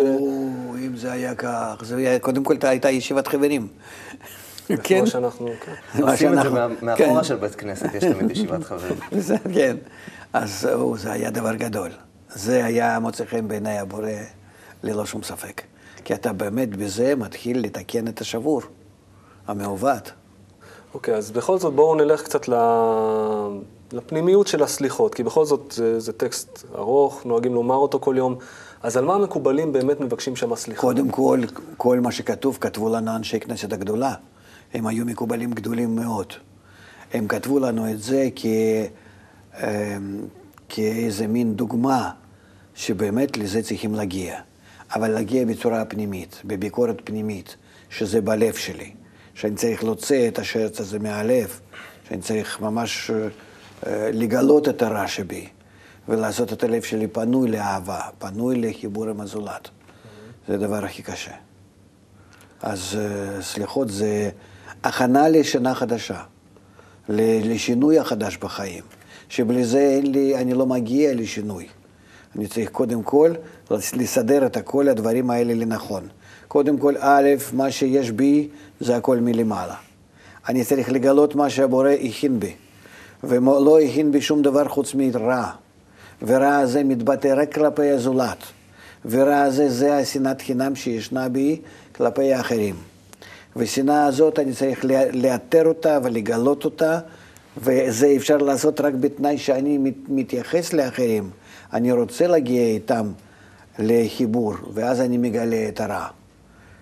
אם 0.79 0.95
זה 0.95 1.11
היה 1.11 1.35
כך, 1.35 1.75
זה 1.81 1.97
היה, 1.97 2.19
קודם 2.19 2.43
כל 2.43 2.55
הייתה 2.61 2.89
ישיבת 2.89 3.27
חברים. 3.27 3.67
כן. 4.83 4.99
מה 4.99 5.07
שאנחנו, 5.07 5.49
כן. 5.65 6.03
עושים 6.03 6.33
את 6.33 6.43
זה 6.43 6.49
מאחורה 6.81 6.95
כן. 6.95 7.23
של 7.23 7.35
בית 7.35 7.55
כנסת, 7.55 7.93
יש 7.93 8.03
תמיד 8.03 8.31
ישיבת 8.31 8.63
חברים. 8.63 8.95
כן. 9.55 9.77
אז 10.33 10.67
זה 10.95 11.11
היה 11.11 11.29
דבר 11.29 11.55
גדול. 11.55 11.91
זה 12.29 12.65
היה 12.65 12.99
מוצא 12.99 13.25
חן 13.25 13.47
בעיני 13.47 13.79
הבורא 13.79 14.09
ללא 14.83 15.05
שום 15.05 15.23
ספק. 15.23 15.61
כי 16.03 16.13
אתה 16.13 16.33
באמת 16.33 16.69
בזה 16.75 17.15
מתחיל 17.15 17.59
לתקן 17.59 18.07
את 18.07 18.21
השבור, 18.21 18.61
המעוות. 19.47 20.11
אוקיי, 20.93 21.15
אז 21.15 21.31
בכל 21.31 21.57
זאת 21.59 21.73
בואו 21.73 21.95
נלך 21.95 22.23
קצת 22.23 22.49
לפנימיות 23.93 24.47
של 24.47 24.63
הסליחות, 24.63 25.15
כי 25.15 25.23
בכל 25.23 25.45
זאת 25.45 25.71
זה, 25.71 25.99
זה 25.99 26.13
טקסט 26.13 26.65
ארוך, 26.75 27.25
נוהגים 27.25 27.53
לומר 27.53 27.75
אותו 27.75 27.99
כל 27.99 28.15
יום. 28.17 28.35
אז 28.83 28.97
על 28.97 29.05
מה 29.05 29.15
המקובלים 29.15 29.73
באמת 29.73 29.99
מבקשים 29.99 30.35
שם 30.35 30.55
סליחה? 30.55 30.81
קודם 30.81 31.09
כל, 31.09 31.39
כל 31.77 31.99
מה 31.99 32.11
שכתוב, 32.11 32.57
כתבו 32.61 32.89
לנו 32.89 33.15
אנשי 33.15 33.39
כנסת 33.39 33.73
הגדולה. 33.73 34.13
הם 34.73 34.87
היו 34.87 35.05
מקובלים 35.05 35.51
גדולים 35.51 35.95
מאוד. 35.95 36.33
הם 37.13 37.27
כתבו 37.27 37.59
לנו 37.59 37.91
את 37.91 38.01
זה 38.01 38.29
כ... 38.35 38.45
אמ, 39.63 40.25
כאיזה 40.69 41.27
מין 41.27 41.55
דוגמה 41.55 42.11
שבאמת 42.75 43.37
לזה 43.37 43.63
צריכים 43.63 43.93
להגיע. 43.95 44.39
אבל 44.95 45.11
להגיע 45.11 45.45
בצורה 45.45 45.85
פנימית, 45.85 46.41
בביקורת 46.45 47.01
פנימית, 47.03 47.55
שזה 47.89 48.21
בלב 48.21 48.53
שלי. 48.53 48.91
שאני 49.35 49.55
צריך 49.55 49.83
להוציא 49.83 50.27
את 50.27 50.39
השרץ 50.39 50.79
הזה 50.79 50.99
מהלב, 50.99 51.59
שאני 52.09 52.21
צריך 52.21 52.61
ממש 52.61 53.11
אה, 53.11 54.09
לגלות 54.13 54.69
את 54.69 54.81
הרע 54.81 55.07
שבי, 55.07 55.47
ולעשות 56.09 56.53
את 56.53 56.63
הלב 56.63 56.81
שלי 56.81 57.07
פנוי 57.07 57.51
לאהבה, 57.51 57.99
פנוי 58.19 58.61
לחיבור 58.61 59.09
עם 59.09 59.21
הזולת. 59.21 59.69
זה 60.47 60.53
הדבר 60.53 60.85
הכי 60.85 61.03
קשה. 61.03 61.31
אז 62.61 62.97
אה, 62.99 63.41
סליחות 63.41 63.89
זה 63.89 64.29
הכנה 64.83 65.29
לשנה 65.29 65.75
חדשה, 65.75 66.19
לשינוי 67.09 67.99
החדש 67.99 68.37
בחיים, 68.37 68.83
שבלי 69.29 69.65
זה 69.65 69.79
אין 69.79 70.11
לי, 70.11 70.35
אני 70.35 70.53
לא 70.53 70.65
מגיע 70.65 71.13
לשינוי. 71.13 71.67
אני 72.35 72.47
צריך 72.47 72.69
קודם 72.69 73.03
כל 73.03 73.33
לסדר 73.71 74.45
את 74.45 74.57
כל 74.57 74.89
הדברים 74.89 75.29
האלה 75.29 75.53
לנכון. 75.53 76.07
קודם 76.47 76.77
כל, 76.77 76.93
א', 76.99 77.29
מה 77.53 77.71
שיש 77.71 78.11
בי 78.11 78.47
זה 78.79 78.95
הכל 78.95 79.17
מלמעלה. 79.17 79.75
אני 80.49 80.63
צריך 80.63 80.91
לגלות 80.91 81.35
מה 81.35 81.49
שהבורא 81.49 81.89
הכין 81.89 82.39
בי, 82.39 82.53
ולא 83.23 83.79
הכין 83.79 84.11
בי 84.11 84.21
שום 84.21 84.41
דבר 84.41 84.67
חוץ 84.67 84.93
מרע. 84.95 85.49
ורע 86.21 86.55
הזה 86.55 86.83
מתבטא 86.83 87.33
רק 87.37 87.53
כלפי 87.53 87.89
הזולת. 87.89 88.37
ורע 89.05 89.41
הזה 89.41 89.69
זה 89.69 89.97
השנאת 89.97 90.41
חינם 90.41 90.75
שישנה 90.75 91.29
בי 91.29 91.61
כלפי 91.95 92.33
האחרים. 92.33 92.92
ושנאה 93.55 94.05
הזאת 94.05 94.39
אני 94.39 94.53
צריך 94.53 94.85
לאתר 95.13 95.65
אותה 95.65 95.99
ולגלות 96.03 96.65
אותה, 96.65 96.99
וזה 97.57 98.13
אפשר 98.17 98.37
לעשות 98.37 98.81
רק 98.81 98.93
בתנאי 98.93 99.37
שאני 99.37 99.91
מתייחס 100.07 100.73
לאחרים. 100.73 101.29
אני 101.73 101.91
רוצה 101.91 102.27
להגיע 102.27 102.61
איתם 102.61 103.11
לחיבור, 103.79 104.53
ואז 104.73 105.01
אני 105.01 105.17
מגלה 105.17 105.67
את 105.67 105.81
הרע. 105.81 106.07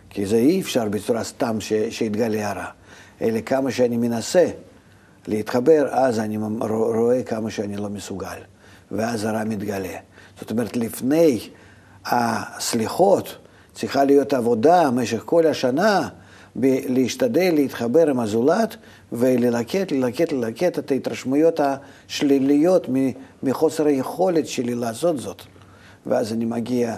כי 0.09 0.25
זה 0.25 0.35
אי 0.35 0.61
אפשר 0.61 0.89
בצורה 0.89 1.23
סתם 1.23 1.61
ש, 1.61 1.73
שיתגלה 1.89 2.49
הרע, 2.49 2.65
אלא 3.21 3.41
כמה 3.41 3.71
שאני 3.71 3.97
מנסה 3.97 4.47
להתחבר, 5.27 5.87
אז 5.91 6.19
אני 6.19 6.37
רואה 6.69 7.23
כמה 7.23 7.51
שאני 7.51 7.77
לא 7.77 7.89
מסוגל, 7.89 8.39
ואז 8.91 9.25
הרע 9.25 9.43
מתגלה. 9.43 9.97
זאת 10.39 10.51
אומרת, 10.51 10.77
לפני 10.77 11.49
הסליחות 12.05 13.37
צריכה 13.73 14.03
להיות 14.03 14.33
עבודה 14.33 14.91
במשך 14.91 15.21
כל 15.25 15.47
השנה 15.47 16.09
להשתדל 16.55 17.51
להתחבר 17.53 18.09
עם 18.09 18.19
הזולת 18.19 18.75
וללקט, 19.11 19.91
ללקט, 19.91 20.31
ללקט 20.31 20.79
את 20.79 20.91
ההתרשמויות 20.91 21.59
השליליות 21.59 22.87
מחוסר 23.43 23.85
היכולת 23.85 24.47
שלי 24.47 24.75
לעשות 24.75 25.17
זאת. 25.19 25.41
ואז 26.05 26.33
אני 26.33 26.45
מגיע 26.45 26.95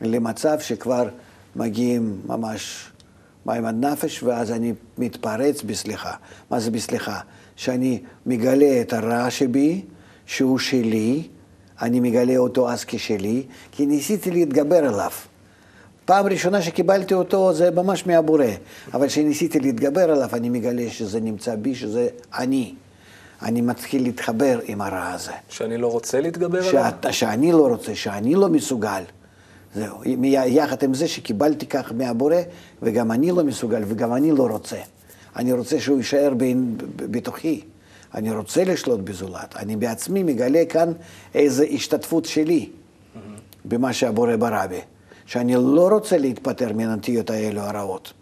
למצב 0.00 0.60
שכבר 0.60 1.08
מגיעים 1.56 2.20
ממש 2.26 2.90
מים 3.46 3.66
עד 3.66 3.84
נפש, 3.84 4.22
ואז 4.22 4.50
אני 4.52 4.72
מתפרץ 4.98 5.62
בסליחה. 5.62 6.12
מה 6.50 6.60
זה 6.60 6.70
בסליחה? 6.70 7.20
שאני 7.56 8.02
מגלה 8.26 8.80
את 8.80 8.92
הרע 8.92 9.30
שבי, 9.30 9.82
שהוא 10.26 10.58
שלי, 10.58 11.22
אני 11.80 12.00
מגלה 12.00 12.36
אותו 12.36 12.70
אז 12.70 12.84
כשלי, 12.84 13.42
כי 13.72 13.86
ניסיתי 13.86 14.30
להתגבר 14.30 14.84
עליו. 14.84 15.10
פעם 16.06 16.26
ראשונה 16.26 16.62
שקיבלתי 16.62 17.14
אותו 17.14 17.52
זה 17.52 17.70
ממש 17.70 18.06
מהבורא, 18.06 18.44
אבל 18.94 19.06
כשניסיתי 19.06 19.60
להתגבר 19.60 20.10
עליו, 20.10 20.28
אני 20.32 20.48
מגלה 20.48 20.90
שזה 20.90 21.20
נמצא 21.20 21.54
בי, 21.54 21.74
שזה 21.74 22.08
אני. 22.38 22.74
אני 23.42 23.60
מתחיל 23.60 24.02
להתחבר 24.02 24.58
עם 24.64 24.80
הרע 24.80 25.12
הזה. 25.12 25.32
שאני 25.48 25.78
לא 25.78 25.86
רוצה 25.86 26.20
להתגבר 26.20 26.58
עליו? 26.58 26.92
שאני 27.12 27.52
לא 27.52 27.68
רוצה, 27.68 27.94
שאני 27.94 28.34
לא 28.34 28.48
מסוגל. 28.48 29.02
זהו, 29.74 29.96
יחד 30.46 30.82
עם 30.82 30.94
זה 30.94 31.08
שקיבלתי 31.08 31.66
כך 31.66 31.92
מהבורא, 31.92 32.36
וגם 32.82 33.12
אני 33.12 33.30
לא 33.30 33.44
מסוגל, 33.44 33.82
וגם 33.86 34.14
אני 34.14 34.32
לא 34.32 34.46
רוצה. 34.46 34.76
אני 35.36 35.52
רוצה 35.52 35.80
שהוא 35.80 35.96
יישאר 35.96 36.34
בין, 36.36 36.76
בתוכי. 36.96 37.60
אני 38.14 38.30
רוצה 38.30 38.64
לשלוט 38.64 39.00
בזולת. 39.00 39.56
אני 39.56 39.76
בעצמי 39.76 40.22
מגלה 40.22 40.64
כאן 40.68 40.92
איזו 41.34 41.64
השתתפות 41.70 42.24
שלי 42.24 42.68
mm-hmm. 42.68 43.18
במה 43.64 43.92
שהבורא 43.92 44.36
ברא 44.36 44.66
בי. 44.66 44.80
שאני 45.26 45.54
לא 45.54 45.88
רוצה 45.92 46.18
להתפטר 46.18 46.72
מהנטיות 46.72 47.30
האלו 47.30 47.60
הרעות. 47.60 48.12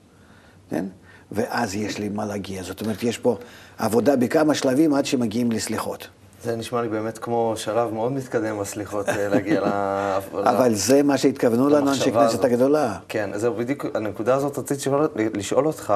כן? 0.71 0.85
ואז 1.33 1.75
יש 1.75 1.99
לי 1.99 2.09
מה 2.09 2.25
להגיע. 2.25 2.63
זאת 2.63 2.81
אומרת, 2.81 3.03
יש 3.03 3.19
פה 3.19 3.37
עבודה 3.79 4.17
בכמה 4.17 4.55
שלבים 4.55 4.95
עד 4.95 5.07
שמגיעים 5.07 5.53
לסליחות. 5.53 6.09
זה 6.45 6.57
נשמע 6.57 6.83
לי 6.83 6.89
באמת 6.89 7.19
כמו 7.19 7.53
שלב 7.57 7.95
מאוד 7.95 8.13
מתקדם 8.13 8.59
בסליחות, 8.59 9.09
אה, 9.09 9.29
להגיע 9.29 9.61
ל... 9.61 9.65
אבל 10.53 10.75
זה 10.75 11.03
מה 11.03 11.19
שהתכוונו 11.19 11.69
לנו 11.69 11.91
אנשי 11.91 12.13
כנסת 12.13 12.45
הגדולה. 12.45 12.99
כן, 13.09 13.31
זהו, 13.35 13.55
בדיוק, 13.55 13.87
הנקודה 13.95 14.35
הזאת 14.35 14.59
רציתי 14.59 14.81
לשאול, 14.81 15.09
לשאול 15.35 15.67
אותך, 15.67 15.95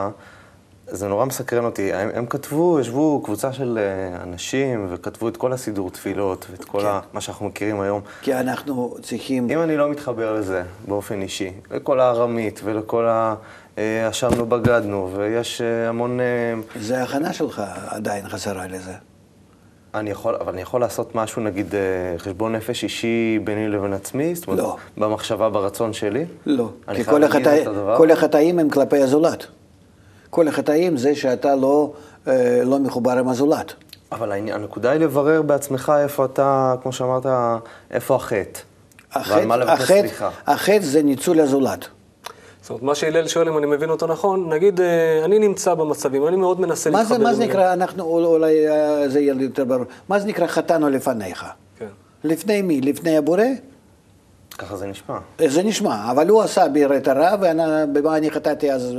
זה 0.90 1.09
נורא 1.09 1.25
מסקרן 1.25 1.64
אותי. 1.64 1.92
הם, 1.92 2.11
הם 2.14 2.26
כתבו, 2.26 2.80
ישבו 2.80 3.23
קבוצה 3.25 3.52
של 3.52 3.78
אה, 3.78 4.23
אנשים 4.23 4.87
וכתבו 4.90 5.28
את 5.28 5.37
כל 5.37 5.52
הסידור 5.52 5.90
תפילות 5.90 6.47
ואת 6.50 6.64
כל 6.64 6.80
כן. 6.80 6.87
ה, 6.87 7.00
מה 7.12 7.21
שאנחנו 7.21 7.47
מכירים 7.47 7.80
היום. 7.80 8.00
כי 8.23 8.35
אנחנו 8.35 8.95
צריכים... 9.02 9.50
אם 9.50 9.62
אני 9.62 9.76
לא 9.76 9.90
מתחבר 9.90 10.35
לזה 10.35 10.62
באופן 10.88 11.23
אישי, 11.23 11.52
לכל 11.71 12.00
הארמית 12.00 12.61
ולכל 12.64 13.07
ה... 13.07 13.35
ישבנו, 14.11 14.40
אה, 14.40 14.45
בגדנו, 14.45 15.11
ויש 15.16 15.61
המון... 15.61 16.21
זה 16.80 17.00
ההכנה 17.00 17.33
שלך 17.33 17.62
עדיין 17.90 18.28
חסרה 18.28 18.66
לזה. 18.66 18.92
אני 19.95 20.11
יכול, 20.11 20.35
אבל 20.35 20.52
אני 20.52 20.62
יכול 20.62 20.80
לעשות 20.80 21.14
משהו, 21.14 21.42
נגיד, 21.42 21.75
אה, 21.75 22.18
חשבון 22.18 22.54
נפש 22.54 22.85
אישי 22.85 23.38
ביני 23.45 23.68
לבין 23.68 23.92
עצמי? 23.92 24.35
זאת 24.35 24.47
אומרת, 24.47 24.61
לא. 24.61 24.76
במחשבה, 24.97 25.50
ברצון 25.50 25.92
שלי? 25.92 26.25
לא. 26.47 26.71
כי 26.95 27.04
כל, 27.04 27.25
החטא... 27.25 27.64
כל 27.97 28.11
החטאים 28.11 28.59
הם 28.59 28.71
כלפי 28.71 29.02
הזולת. 29.02 29.47
כל 30.30 30.49
החטאים 30.49 30.97
זה 30.97 31.14
שאתה 31.14 31.54
לא, 31.56 31.92
אה, 32.28 32.61
לא 32.64 32.78
מחובר 32.78 33.18
עם 33.18 33.28
הזולת. 33.28 33.75
אבל 34.12 34.32
הנקודה 34.32 34.90
היא 34.90 35.00
לברר 35.00 35.42
בעצמך 35.42 35.92
איפה 36.02 36.25
אתה, 36.25 36.75
כמו 36.82 36.92
שאמרת, 36.92 37.26
איפה 37.90 38.14
החטא. 38.14 38.61
החטא, 39.12 39.52
החטא, 39.52 40.28
החטא 40.47 40.80
זה 40.80 41.02
ניצול 41.02 41.40
הזולת. 41.40 41.88
זאת 42.61 42.70
אומרת, 42.70 42.82
מה 42.82 42.94
שהלל 42.94 43.28
שואל, 43.28 43.49
אם 43.49 43.58
אני 43.58 43.66
מבין 43.66 43.90
אותו 43.90 44.06
נכון, 44.06 44.52
נגיד, 44.52 44.80
אה, 44.80 45.25
אני 45.25 45.38
נמצא 45.38 45.75
במצבים, 45.75 46.28
אני 46.28 46.37
מאוד 46.37 46.61
מנסה 46.61 46.90
להתחבר. 46.90 47.08
מה 47.08 47.18
זה, 47.18 47.25
מה 47.25 47.35
זה 47.35 47.44
נקרא, 47.44 47.73
אנחנו, 47.73 48.04
אולי 48.04 48.68
אה, 48.68 49.08
זה 49.08 49.20
יהיה 49.20 49.35
יותר 49.40 49.64
ברור, 49.64 49.85
מה 50.08 50.18
זה 50.18 50.26
נקרא 50.26 50.47
חטאנו 50.47 50.88
לפניך? 50.88 51.47
כן. 51.78 51.87
לפני 52.25 52.62
מי? 52.62 52.80
לפני 52.80 53.16
הבורא? 53.16 53.42
ככה 54.59 54.77
זה 54.77 54.87
נשמע. 54.87 55.19
אה, 55.41 55.49
זה 55.49 55.62
נשמע, 55.62 56.11
אבל 56.11 56.29
הוא 56.29 56.43
עשה 56.43 56.69
בי 56.69 56.85
את 56.97 57.09
הרע, 57.09 57.37
ובמה 57.41 58.17
אני 58.17 58.31
חטאתי 58.31 58.73
אז, 58.73 58.95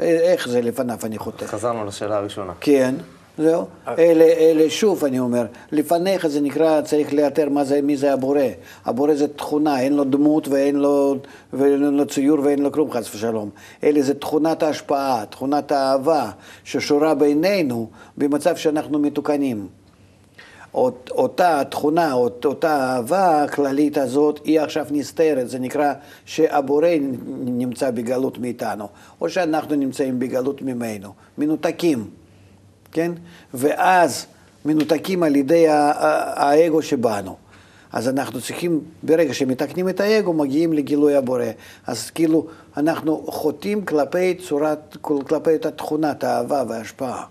איך 0.00 0.48
זה 0.48 0.60
לפניו 0.60 0.98
אני 1.04 1.18
חוטא? 1.18 1.46
חזרנו 1.46 1.84
לשאלה 1.84 2.16
הראשונה. 2.16 2.52
כן. 2.60 2.94
זהו. 3.38 3.64
אלה, 3.98 4.24
אלה, 4.24 4.70
שוב 4.70 5.04
אני 5.04 5.18
אומר, 5.18 5.46
לפניך 5.72 6.26
זה 6.26 6.40
נקרא, 6.40 6.80
צריך 6.80 7.14
לאתר 7.14 7.48
מה 7.48 7.64
זה, 7.64 7.82
מי 7.82 7.96
זה 7.96 8.12
הבורא. 8.12 8.40
הבורא 8.84 9.14
זה 9.14 9.28
תכונה, 9.28 9.80
אין 9.80 9.96
לו 9.96 10.04
דמות 10.04 10.48
ואין 10.48 10.76
לו, 10.76 11.16
ואין 11.52 11.80
לו 11.80 12.06
ציור 12.06 12.40
ואין 12.40 12.58
לו 12.58 12.72
כלום, 12.72 12.90
חס 12.90 13.14
ושלום. 13.14 13.50
אלה 13.84 14.02
זה 14.02 14.14
תכונת 14.14 14.62
ההשפעה, 14.62 15.24
תכונת 15.30 15.72
האהבה, 15.72 16.30
ששורה 16.64 17.14
בינינו 17.14 17.88
במצב 18.16 18.56
שאנחנו 18.56 18.98
מתוקנים. 18.98 19.66
אות, 20.74 21.10
אותה 21.10 21.62
תכונה, 21.70 22.12
אות, 22.12 22.44
אותה 22.44 22.94
אהבה 22.94 23.42
הכללית 23.42 23.98
הזאת, 23.98 24.40
היא 24.44 24.60
עכשיו 24.60 24.86
נסתרת, 24.90 25.48
זה 25.48 25.58
נקרא 25.58 25.92
שהבורא 26.24 26.88
נמצא 27.44 27.90
בגלות 27.90 28.38
מאיתנו, 28.38 28.88
או 29.20 29.28
שאנחנו 29.28 29.74
נמצאים 29.76 30.18
בגלות 30.18 30.62
ממנו, 30.62 31.12
מנותקים. 31.38 32.10
כן? 32.92 33.12
ואז 33.54 34.26
מנותקים 34.64 35.22
על 35.22 35.36
ידי 35.36 35.66
האגו 35.68 36.82
שבנו. 36.82 37.36
אז 37.92 38.08
אנחנו 38.08 38.40
צריכים, 38.40 38.80
ברגע 39.02 39.34
שמתקנים 39.34 39.88
את 39.88 40.00
האגו, 40.00 40.32
מגיעים 40.32 40.72
לגילוי 40.72 41.14
הבורא. 41.16 41.44
אז 41.86 42.10
כאילו, 42.10 42.46
אנחנו 42.76 43.24
חוטאים 43.26 43.84
כלפי 43.84 44.34
צורת, 44.34 44.96
כלפי 45.00 45.54
את 45.54 45.66
התכונת 45.66 46.24
האהבה 46.24 46.64
וההשפעה. 46.68 47.24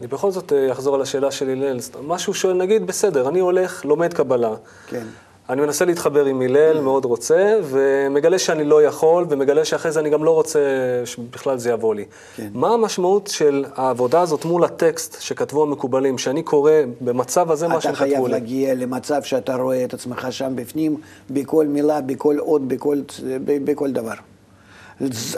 אני 0.00 0.06
בכל 0.06 0.30
זאת 0.30 0.52
אה, 0.52 0.72
אחזור 0.72 0.94
על 0.94 1.02
השאלה 1.02 1.30
של 1.30 1.48
הלל. 1.48 1.78
משהו 2.06 2.34
שואל, 2.34 2.56
נגיד, 2.56 2.86
בסדר, 2.86 3.28
אני 3.28 3.40
הולך, 3.40 3.84
לומד 3.84 4.14
קבלה. 4.14 4.54
כן. 4.86 5.06
אני 5.48 5.60
מנסה 5.60 5.84
להתחבר 5.84 6.24
עם 6.24 6.42
הלל, 6.42 6.80
מאוד 6.80 7.04
רוצה, 7.04 7.58
ומגלה 7.62 8.38
שאני 8.38 8.64
לא 8.64 8.82
יכול, 8.82 9.26
ומגלה 9.28 9.64
שאחרי 9.64 9.92
זה 9.92 10.00
אני 10.00 10.10
גם 10.10 10.24
לא 10.24 10.30
רוצה 10.30 10.60
שבכלל 11.04 11.58
זה 11.58 11.70
יבוא 11.70 11.94
לי. 11.94 12.04
כן. 12.36 12.48
מה 12.54 12.68
המשמעות 12.68 13.26
של 13.26 13.64
העבודה 13.74 14.20
הזאת 14.20 14.44
מול 14.44 14.64
הטקסט 14.64 15.16
שכתבו 15.20 15.62
המקובלים, 15.62 16.18
שאני 16.18 16.42
קורא 16.42 16.72
במצב 17.00 17.50
הזה 17.50 17.68
מה 17.68 17.80
שהם 17.80 17.94
כתבו 17.94 18.06
לי? 18.06 18.12
אתה 18.12 18.20
חייב 18.20 18.26
להגיע 18.26 18.74
למצב 18.74 19.22
שאתה 19.22 19.56
רואה 19.56 19.84
את 19.84 19.94
עצמך 19.94 20.26
שם 20.30 20.56
בפנים, 20.56 20.96
בכל 21.30 21.66
מילה, 21.66 22.00
בכל 22.00 22.38
אות, 22.38 22.68
בכל, 22.68 23.00
בכל 23.44 23.92
דבר. 23.92 24.14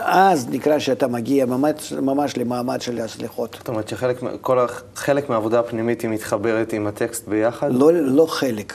אז 0.01 0.49
נקרא 0.51 0.79
שאתה 0.79 1.07
מגיע 1.09 1.47
ממש, 1.47 1.93
ממש 1.93 2.37
למעמד 2.37 2.81
של 2.81 3.01
הסליחות. 3.01 3.57
זאת 3.59 3.69
אומרת 3.69 3.89
שחלק 3.89 4.21
כל, 4.41 4.67
חלק 4.95 5.29
מהעבודה 5.31 5.61
הפנימית 5.61 6.01
היא 6.01 6.11
מתחברת 6.11 6.73
עם 6.73 6.87
הטקסט 6.87 7.29
ביחד? 7.29 7.69
לא, 7.73 7.93
לא 7.93 8.27
חלק. 8.27 8.73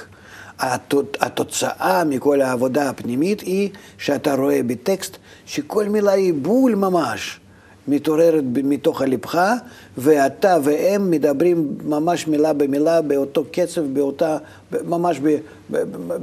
הת- 0.59 0.93
התוצאה 1.19 2.03
מכל 2.03 2.41
העבודה 2.41 2.89
הפנימית 2.89 3.41
היא 3.41 3.69
שאתה 3.97 4.35
רואה 4.35 4.61
בטקסט 4.67 5.17
שכל 5.45 5.85
מילה 5.89 6.11
היא 6.11 6.33
בול 6.33 6.75
ממש. 6.75 7.39
מתעוררת 7.87 8.43
מתוך 8.63 9.01
לבך, 9.01 9.41
ואתה 9.97 10.57
והם 10.63 11.11
מדברים 11.11 11.77
ממש 11.85 12.27
מילה 12.27 12.53
במילה 12.53 13.01
באותו 13.01 13.43
קצב, 13.51 13.81
באותה, 13.81 14.37
ממש 14.87 15.19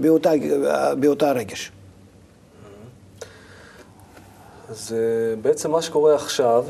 באותה, 0.00 0.30
באותה 1.00 1.32
רגש. 1.32 1.72
אז 4.70 4.96
בעצם 5.42 5.70
מה 5.70 5.82
שקורה 5.82 6.14
עכשיו, 6.14 6.64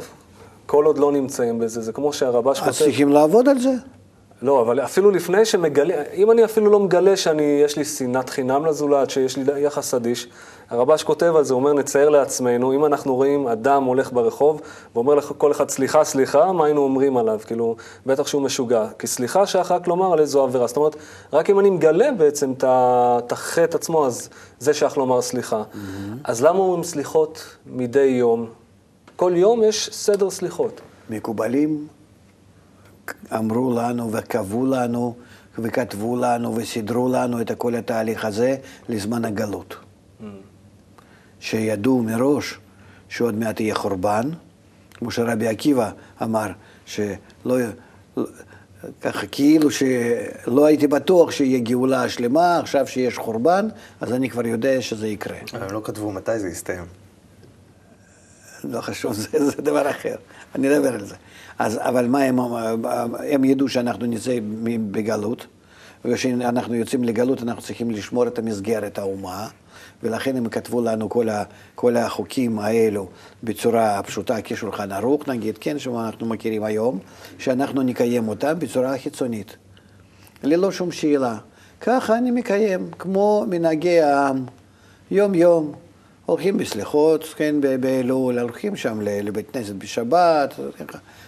כל 0.67 0.85
עוד 0.85 0.99
לא 0.99 1.13
נמצאים 1.13 1.59
בזה, 1.59 1.81
זה 1.81 1.93
כמו 1.93 2.13
שהרבש 2.13 2.59
אז 2.59 2.65
כותב... 2.65 2.77
צריכים 2.77 3.09
לעבוד 3.09 3.49
על 3.49 3.59
זה. 3.59 3.73
לא, 4.43 4.61
אבל 4.61 4.81
אפילו 4.81 5.11
לפני 5.11 5.45
שמגלה, 5.45 6.03
אם 6.15 6.31
אני 6.31 6.45
אפילו 6.45 6.71
לא 6.71 6.81
מגלה 6.81 7.17
שאני, 7.17 7.61
יש 7.65 7.77
לי 7.77 7.85
שנאת 7.85 8.31
חינם 8.31 8.67
לזולת, 8.67 9.11
שיש 9.11 9.37
לי 9.37 9.61
יחס 9.61 9.95
אדיש, 9.95 10.29
הרבש 10.71 11.03
כותב 11.03 11.33
על 11.37 11.45
זה, 11.45 11.55
הוא 11.55 11.61
אומר, 11.61 11.73
נצייר 11.73 12.09
לעצמנו, 12.09 12.73
אם 12.73 12.85
אנחנו 12.85 13.15
רואים 13.15 13.49
אדם 13.49 13.85
הולך 13.85 14.13
ברחוב, 14.13 14.61
ואומר 14.95 15.15
לכל 15.15 15.53
אחד, 15.53 15.71
סליחה, 15.71 16.05
סליחה, 16.05 16.53
מה 16.53 16.65
היינו 16.65 16.81
אומרים 16.81 17.17
עליו? 17.17 17.41
כאילו, 17.47 17.77
בטח 18.07 18.27
שהוא 18.27 18.43
משוגע. 18.43 18.87
כי 18.99 19.07
סליחה 19.07 19.47
שייך 19.47 19.71
רק 19.71 19.89
לומר 19.89 20.13
על 20.13 20.21
איזו 20.21 20.43
עבירה. 20.43 20.67
זאת 20.67 20.77
אומרת, 20.77 20.97
רק 21.33 21.51
אם 21.51 21.61
אני 21.61 21.71
מגלה 21.71 22.13
בעצם 22.13 22.53
את 22.59 23.33
החטא 23.33 23.77
עצמו, 23.77 24.07
אז 24.07 24.29
זה 24.59 24.75
שייך 24.75 24.99
לומר 24.99 25.23
סליחה. 25.23 25.63
אז 26.25 26.45
למה 26.45 26.59
אומרים 26.59 26.85
סליחות 26.85 27.57
מדי 27.67 28.01
יום? 28.01 28.47
כל 29.17 29.33
יום 29.35 29.63
יש 29.63 29.91
סדר 29.93 30.31
סליחות. 30.31 30.81
מקובלים 31.11 31.87
אמרו 33.33 33.77
לנו 33.77 34.13
וקבעו 34.13 34.67
לנו 34.67 35.15
וכתבו 35.59 36.17
לנו 36.17 36.57
וסידרו 36.57 37.09
לנו 37.09 37.41
את 37.41 37.51
כל 37.59 37.75
התהליך 37.75 38.25
הזה 38.25 38.57
לזמן 38.89 39.25
הגלות. 39.25 39.77
שידעו 41.41 42.03
מראש 42.03 42.59
שעוד 43.09 43.35
מעט 43.35 43.61
יהיה 43.61 43.75
חורבן, 43.75 44.31
כמו 44.95 45.11
שרבי 45.11 45.49
עקיבא 45.49 45.91
אמר, 46.23 46.47
שלא... 46.87 47.57
ככה 49.01 49.27
כאילו 49.27 49.71
שלא 49.71 50.67
הייתי 50.67 50.87
בטוח 50.87 51.31
שיהיה 51.31 51.59
גאולה 51.59 52.09
שלמה, 52.09 52.59
עכשיו 52.59 52.87
שיש 52.87 53.19
חורבן, 53.19 53.69
אז 54.01 54.13
אני 54.13 54.31
כבר 54.31 54.47
יודע 54.47 54.83
שזה 54.83 55.09
יקרה. 55.09 55.37
אבל 55.55 55.63
הם 55.63 55.75
לא 55.75 55.81
כתבו 55.85 56.13
מתי 56.13 56.39
זה 56.39 56.49
יסתיים. 56.49 56.85
לא 58.65 58.81
חשוב, 58.81 59.13
זה, 59.21 59.51
זה 59.51 59.63
דבר 59.63 59.91
אחר. 59.91 60.15
אני 60.55 60.77
אדבר 60.77 60.95
על 60.95 61.05
זה. 61.05 61.15
אז, 61.61 61.79
אבל 61.83 62.07
מה 62.07 62.23
הם, 62.23 62.39
הם 63.33 63.45
ידעו 63.45 63.69
שאנחנו 63.69 64.07
נצא 64.07 64.39
בגלות, 64.91 65.47
וכשאנחנו 66.05 66.75
יוצאים 66.75 67.05
לגלות 67.05 67.43
אנחנו 67.43 67.63
צריכים 67.63 67.91
לשמור 67.91 68.27
את 68.27 68.39
המסגרת 68.39 68.99
האומה, 68.99 69.49
ולכן 70.03 70.37
הם 70.37 70.49
כתבו 70.49 70.81
לנו 70.81 71.09
כל, 71.09 71.29
ה, 71.29 71.45
כל 71.75 71.97
החוקים 71.97 72.59
האלו 72.59 73.09
בצורה 73.45 74.03
פשוטה 74.03 74.37
כשולחן 74.45 74.93
ערוך, 74.93 75.29
נגיד, 75.29 75.59
כן, 75.59 75.79
שאנחנו 75.79 76.27
מכירים 76.27 76.65
היום, 76.65 76.99
שאנחנו 77.39 77.83
נקיים 77.83 78.29
אותם 78.29 78.59
בצורה 78.59 78.99
חיצונית, 78.99 79.57
ללא 80.43 80.73
שום 80.73 80.93
שאלה. 80.93 81.39
ככה 81.81 82.19
אני 82.19 82.31
מקיים, 82.31 82.91
כמו 82.99 83.45
מנהגי 83.49 84.01
העם, 84.01 84.45
יום-יום. 85.11 85.73
הולכים 86.31 86.59
בסליחות, 86.59 87.25
כן, 87.37 87.55
באלול, 87.81 88.39
הולכים 88.39 88.77
שם 88.77 89.01
לבית 89.01 89.51
כנסת 89.51 89.75
בשבת, 89.75 90.55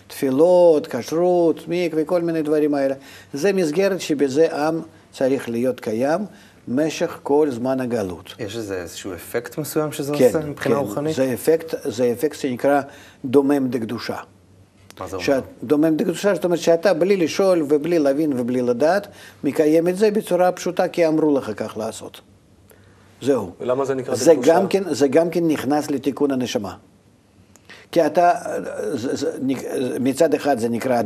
תפילות, 0.06 0.86
כשרות, 0.86 1.68
מיק 1.68 1.92
וכל 1.96 2.22
מיני 2.22 2.42
דברים 2.42 2.74
האלה. 2.74 2.94
זה 3.32 3.52
מסגרת 3.52 4.00
שבזה 4.00 4.56
עם 4.56 4.80
צריך 5.12 5.48
להיות 5.48 5.80
קיים 5.80 6.20
משך 6.68 7.18
כל 7.22 7.48
זמן 7.50 7.80
הגלות. 7.80 8.34
יש 8.38 8.56
איזה 8.56 8.82
איזשהו 8.82 9.14
אפקט 9.14 9.58
מסוים 9.58 9.92
שזה 9.92 10.12
כן, 10.18 10.24
עושה 10.24 10.38
מבחינה 10.38 10.74
כן, 10.74 10.80
רוחנית? 10.80 11.16
זה 11.16 11.34
אפקט, 11.34 11.74
זה 11.84 12.12
אפקט 12.12 12.40
שנקרא 12.40 12.80
דומם 13.24 13.68
דקדושה. 13.68 14.16
מה 15.00 15.06
זה 15.08 15.16
אומר? 15.16 15.26
שאת 15.26 15.44
דומם 15.62 15.96
דקדושה, 15.96 16.34
זאת 16.34 16.44
אומרת 16.44 16.58
שאתה 16.58 16.94
בלי 16.94 17.16
לשאול 17.16 17.62
ובלי 17.68 17.98
להבין 17.98 18.32
ובלי 18.40 18.62
לדעת, 18.62 19.06
מקיים 19.44 19.88
את 19.88 19.96
זה 19.96 20.10
בצורה 20.10 20.52
פשוטה 20.52 20.88
כי 20.88 21.06
אמרו 21.06 21.38
לך 21.38 21.50
כך 21.56 21.76
לעשות. 21.76 22.20
זהו. 23.22 23.50
ולמה 23.61 23.85
זה 23.85 23.94
נקרא 23.94 24.14
זה 24.14 24.30
דקדושה? 24.30 24.52
גם 24.52 24.68
כן, 24.68 24.94
זה 24.94 25.08
גם 25.08 25.30
כן 25.30 25.48
נכנס 25.48 25.90
לתיקון 25.90 26.30
הנשמה. 26.30 26.74
כי 27.92 28.06
אתה, 28.06 28.32
זה, 28.92 29.16
זה, 29.16 29.38
מצד 30.00 30.35
אחד 30.35 30.58
זה 30.58 30.68
נקרא 30.68 31.02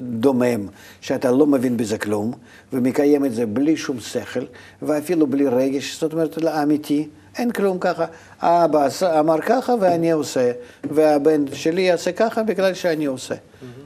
דומם, 0.00 0.66
שאתה 1.00 1.30
לא 1.30 1.46
מבין 1.46 1.76
בזה 1.76 1.98
כלום, 1.98 2.32
ומקיים 2.72 3.24
את 3.24 3.34
זה 3.34 3.46
בלי 3.46 3.76
שום 3.76 4.00
שכל, 4.00 4.40
ואפילו 4.82 5.26
בלי 5.26 5.48
רגש, 5.48 6.00
זאת 6.00 6.12
אומרת, 6.12 6.38
אמיתי, 6.62 7.08
אין 7.38 7.50
כלום 7.50 7.78
ככה. 7.78 8.04
האבא 8.40 8.88
אמר 9.20 9.40
ככה 9.40 9.74
ואני 9.80 10.10
עושה, 10.10 10.52
והבן 10.90 11.44
שלי 11.52 11.82
יעשה 11.82 12.12
ככה 12.12 12.42
בגלל 12.42 12.74
שאני 12.74 13.04
עושה. 13.04 13.34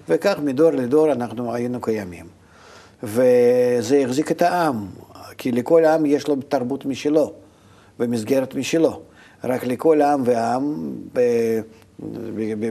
וכך 0.09 0.35
מדור 0.43 0.71
לדור 0.71 1.13
אנחנו 1.13 1.55
היינו 1.55 1.81
קיימים. 1.81 2.27
וזה 3.03 4.03
החזיק 4.05 4.31
את 4.31 4.43
העם, 4.43 4.87
כי 5.39 5.53
לכל 5.53 5.85
עם 5.85 6.07
יש 6.07 6.29
לו 6.29 6.37
תרבות 6.49 6.87
משלו, 6.87 7.33
ומסגרת 8.01 8.55
משלו. 8.55 9.01
רק 9.45 9.67
לכל 9.67 10.03
עם 10.03 10.23
ועם, 10.25 10.93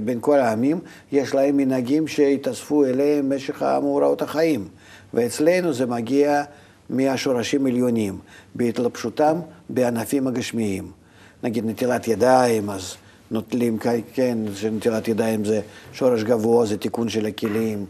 בין 0.06 0.18
כל 0.22 0.40
העמים, 0.40 0.80
יש 1.12 1.36
להם 1.36 1.58
מנהגים 1.58 2.08
שהתאספו 2.08 2.86
אליהם 2.86 3.30
במשך 3.30 3.62
מאורעות 3.62 4.22
החיים. 4.22 4.68
ואצלנו 5.14 5.74
זה 5.74 5.86
מגיע 5.86 6.44
מהשורשים 6.90 7.66
עליונים, 7.66 8.18
בהתלבשותם 8.56 9.40
בענפים 9.70 10.28
הגשמיים. 10.28 10.92
נגיד 11.44 11.66
נטילת 11.66 12.08
ידיים, 12.08 12.70
אז 12.70 12.96
נוטלים, 13.32 13.78
כן, 14.14 14.38
שנטילת 14.56 15.08
ידיים 15.08 15.46
זה 15.46 15.62
שורש 15.94 16.24
גבוה, 16.24 16.66
זה 16.66 16.78
תיקון 16.78 17.10
של 17.10 17.26
הכלים. 17.26 17.86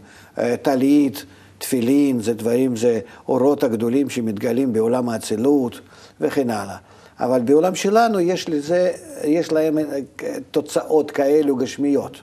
טלית, 0.62 1.24
תפילין, 1.58 2.20
זה 2.20 2.34
דברים, 2.34 2.76
זה 2.76 3.00
אורות 3.28 3.64
הגדולים 3.64 4.10
שמתגלים 4.10 4.72
בעולם 4.72 5.08
האצילות 5.08 5.80
וכן 6.20 6.50
הלאה. 6.50 6.76
אבל 7.20 7.40
בעולם 7.40 7.74
שלנו 7.74 8.20
יש, 8.20 8.48
לזה, 8.48 8.92
יש 9.24 9.52
להם 9.52 9.78
תוצאות 10.50 11.10
כאלו 11.10 11.56
גשמיות. 11.56 12.22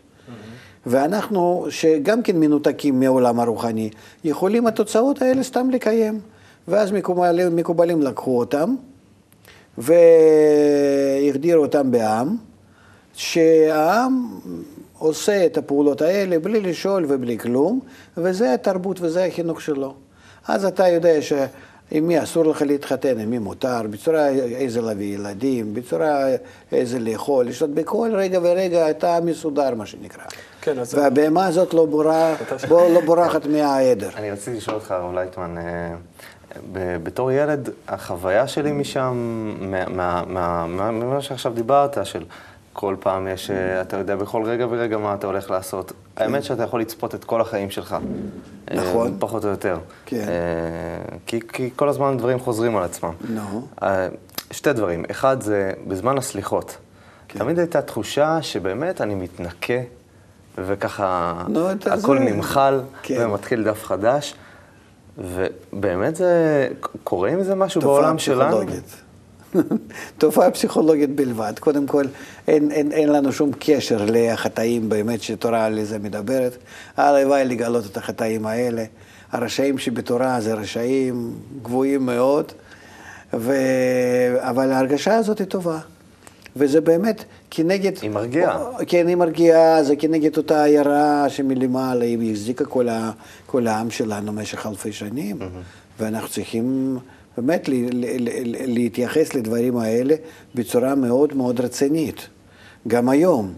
ואנחנו, 0.86 1.66
שגם 1.70 2.24
כן 2.24 2.40
מנותקים 2.40 3.00
מהעולם 3.00 3.40
הרוחני, 3.40 3.90
יכולים 4.24 4.68
התוצאות 4.68 5.22
האלה 5.22 5.44
סתם 5.44 5.70
לקיים. 5.70 6.20
ואז 6.68 6.92
מקובלים, 6.92 7.56
מקובלים 7.56 8.02
לקחו 8.02 8.40
אותם 8.40 8.76
והחדירו 9.78 11.62
אותם 11.64 11.92
בעם, 11.92 12.36
שהעם 13.14 14.28
עושה 14.98 15.46
את 15.46 15.58
הפעולות 15.58 16.02
האלה 16.02 16.40
בלי 16.40 16.62
לשאול 16.62 17.06
ובלי 17.08 17.38
כלום, 17.38 17.80
וזה 18.18 18.54
התרבות 18.54 19.02
וזה 19.02 19.26
החינוך 19.26 19.62
שלו. 19.62 19.94
אז 20.48 20.66
אתה 20.66 20.88
יודע 20.88 21.22
ש... 21.22 21.34
עם 21.92 22.08
מי 22.08 22.24
אסור 22.24 22.46
לך 22.46 22.62
להתחתן, 22.62 23.20
עם 23.20 23.30
מי 23.30 23.38
מותר, 23.40 23.82
בצורה 23.90 24.28
איזה 24.30 24.82
להביא 24.82 25.16
ילדים, 25.16 25.74
בצורה 25.74 26.26
איזה 26.72 27.00
לאכול, 27.00 27.46
לשתות, 27.46 27.70
בכל 27.70 28.12
רגע 28.14 28.40
ורגע 28.44 28.90
אתה 28.90 29.20
מסודר, 29.24 29.76
מה 29.76 29.86
שנקרא. 29.86 30.24
כן, 30.62 30.80
אז... 30.80 30.96
והבהמה 30.96 31.46
הזאת 31.46 31.74
לא, 31.74 31.86
בורח, 31.86 32.38
בוא, 32.68 32.90
לא 32.90 33.02
בורחת 33.02 33.46
מהעדר. 33.46 34.10
אני 34.16 34.32
רציתי 34.32 34.58
לשאול 34.58 34.76
אותך, 34.76 34.92
הרב 34.92 35.16
לייטמן, 35.16 35.56
בתור 36.74 37.32
ילד, 37.32 37.70
החוויה 37.88 38.48
שלי 38.48 38.72
משם, 38.72 39.14
ממה 39.60 41.22
שעכשיו 41.22 41.54
דיברת, 41.54 41.98
של 42.04 42.24
כל 42.74 42.96
פעם 43.00 43.28
יש, 43.28 43.52
אתה 43.82 43.98
יודע 43.98 44.16
בכל 44.16 44.44
רגע 44.46 44.66
ורגע 44.70 44.98
מה 44.98 45.14
אתה 45.14 45.28
הולך 45.28 45.50
לעשות. 45.52 45.94
האמת 46.18 46.44
שאתה 46.44 46.64
יכול 46.64 46.82
לצפות 46.82 47.16
את 47.16 47.24
כל 47.24 47.42
החיים 47.42 47.70
שלך. 47.70 47.96
נכון. 48.74 49.16
פחות 49.20 49.46
או 49.46 49.50
יותר. 49.50 49.78
כן. 50.06 50.26
כי, 51.26 51.40
כי 51.54 51.70
כל 51.76 51.90
הזמן 51.90 52.18
דברים 52.18 52.40
חוזרים 52.40 52.78
על 52.78 52.84
עצמם. 52.84 53.12
נו. 53.30 53.68
שתי 54.52 54.74
דברים. 54.74 55.04
אחד 55.12 55.42
זה 55.42 55.72
בזמן 55.88 56.18
הסליחות. 56.18 56.78
כן. 57.28 57.40
תמיד 57.40 57.60
הייתה 57.60 57.82
תחושה 57.82 58.42
שבאמת 58.42 59.02
אני 59.02 59.16
מתנקה, 59.16 59.74
וככה 60.58 61.34
אתה 61.82 61.94
הכל 61.94 62.18
זה- 62.18 62.24
נמחל, 62.24 62.82
כן. 63.04 63.26
ומתחיל 63.26 63.64
דף 63.64 63.84
חדש. 63.86 64.36
ובאמת 65.18 66.16
זה, 66.16 66.68
קורה 67.04 67.30
עם 67.30 67.44
זה 67.44 67.56
משהו 67.56 67.82
תופעה 67.82 68.02
בעולם 68.02 68.18
שלנו? 68.18 68.58
פסיכולוגית. 68.58 68.96
תופעה 70.18 70.52
פסיכולוגית 70.52 71.16
בלבד. 71.16 71.54
קודם 71.60 71.88
כל, 71.88 72.06
אין, 72.48 72.72
אין, 72.72 72.92
אין 72.92 73.10
לנו 73.10 73.32
שום 73.32 73.52
קשר 73.60 74.06
לחטאים 74.08 74.90
באמת 74.90 75.22
שתורה 75.22 75.66
על 75.66 75.84
זה 75.84 76.00
מדברת. 76.00 76.58
הלוואי 76.98 77.46
לגלות 77.46 77.86
את 77.86 77.98
החטאים 77.98 78.46
האלה. 78.46 78.84
הרשעים 79.32 79.78
שבתורה 79.78 80.42
זה 80.42 80.54
רשעים 80.54 81.34
גבוהים 81.62 82.06
מאוד, 82.06 82.52
ו... 83.34 83.54
אבל 84.40 84.72
ההרגשה 84.72 85.16
הזאת 85.16 85.40
היא 85.40 85.48
טובה. 85.48 85.80
וזה 86.56 86.82
באמת 86.82 87.24
כנגד... 87.52 87.92
היא 88.02 88.10
מרגיעה. 88.10 88.60
כן, 88.88 89.08
היא 89.08 89.16
מרגיעה, 89.16 89.84
זה 89.84 89.96
כנגד 89.96 90.38
אותה 90.38 90.64
עיירה 90.64 91.26
שמלמעלה, 91.30 92.06
היא 92.06 92.32
החזיקה 92.32 92.66
כל, 92.66 92.90
ה, 92.90 93.12
כל 93.46 93.68
העם 93.68 93.92
שלנו 93.92 94.32
במשך 94.32 94.66
אלפי 94.66 94.92
שנים, 94.92 95.40
ואנחנו 96.00 96.30
צריכים 96.30 96.98
באמת 97.38 97.70
להתייחס 98.68 99.34
לדברים 99.34 99.78
האלה 99.78 100.16
בצורה 100.56 100.96
מאוד 100.96 101.34
מאוד 101.34 101.62
רצינית. 101.62 102.28
גם 102.88 103.10
היום. 103.10 103.54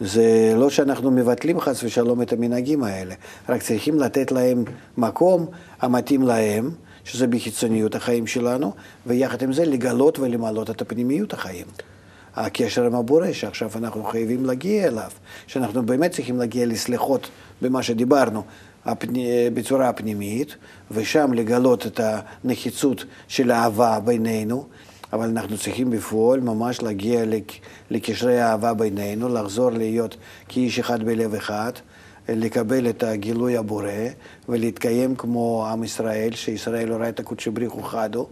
זה 0.00 0.54
לא 0.56 0.70
שאנחנו 0.70 1.10
מבטלים 1.10 1.60
חס 1.60 1.84
ושלום 1.84 2.22
את 2.22 2.32
המנהגים 2.32 2.84
האלה, 2.84 3.14
רק 3.48 3.62
צריכים 3.62 3.98
לתת 3.98 4.32
להם 4.32 4.64
מקום 4.98 5.46
המתאים 5.80 6.22
להם, 6.22 6.70
שזה 7.04 7.26
בחיצוניות 7.26 7.94
החיים 7.94 8.26
שלנו, 8.26 8.72
ויחד 9.06 9.42
עם 9.42 9.52
זה 9.52 9.64
לגלות 9.64 10.18
ולמלות 10.18 10.70
את 10.70 10.82
הפנימיות 10.82 11.32
החיים. 11.32 11.66
הקשר 12.36 12.84
עם 12.84 12.94
הבורא, 12.94 13.32
שעכשיו 13.32 13.70
אנחנו 13.76 14.04
חייבים 14.04 14.46
להגיע 14.46 14.86
אליו, 14.86 15.10
שאנחנו 15.46 15.82
באמת 15.82 16.10
צריכים 16.10 16.38
להגיע 16.38 16.66
לסליחות 16.66 17.28
במה 17.62 17.82
שדיברנו, 17.82 18.42
בצורה 19.54 19.88
הפנימית, 19.88 20.56
ושם 20.90 21.32
לגלות 21.32 21.86
את 21.86 22.00
הנחיצות 22.04 23.04
של 23.28 23.50
האהבה 23.50 24.00
בינינו, 24.00 24.66
אבל 25.12 25.28
אנחנו 25.28 25.58
צריכים 25.58 25.90
בפועל 25.90 26.40
ממש 26.40 26.82
להגיע 26.82 27.24
לק- 27.26 27.52
לקשרי 27.90 28.40
האהבה 28.40 28.74
בינינו, 28.74 29.28
לחזור 29.28 29.70
להיות 29.70 30.16
כאיש 30.48 30.78
אחד 30.78 31.02
בלב 31.02 31.34
אחד, 31.34 31.72
לקבל 32.28 32.88
את 32.88 33.02
הגילוי 33.02 33.56
הבורא 33.56 33.88
ולהתקיים 34.48 35.14
כמו 35.16 35.66
עם 35.66 35.84
ישראל, 35.84 36.30
שישראל 36.34 36.92
הורה 36.92 37.08
את 37.08 37.20
הקודשי 37.20 37.50
בריחו 37.50 37.82
חדו, 37.82 38.26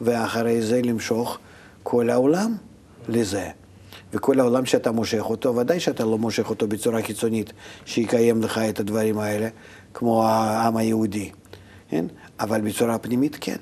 ואחרי 0.00 0.62
זה 0.62 0.80
למשוך 0.84 1.38
כל 1.82 2.10
העולם 2.10 2.56
לזה. 3.08 3.50
וכל 4.14 4.40
העולם 4.40 4.66
שאתה 4.66 4.90
מושך 4.92 5.22
אותו, 5.30 5.56
ודאי 5.56 5.80
שאתה 5.80 6.04
לא 6.04 6.18
מושך 6.18 6.50
אותו 6.50 6.66
בצורה 6.66 7.02
חיצונית, 7.02 7.52
שיקיים 7.84 8.42
לך 8.42 8.58
את 8.58 8.80
הדברים 8.80 9.18
האלה, 9.18 9.48
כמו 9.94 10.24
העם 10.26 10.76
היהודי, 10.76 11.30
כן? 11.88 12.04
אבל 12.40 12.60
בצורה 12.60 12.98
פנימית 12.98 13.36
כן. 13.40 13.56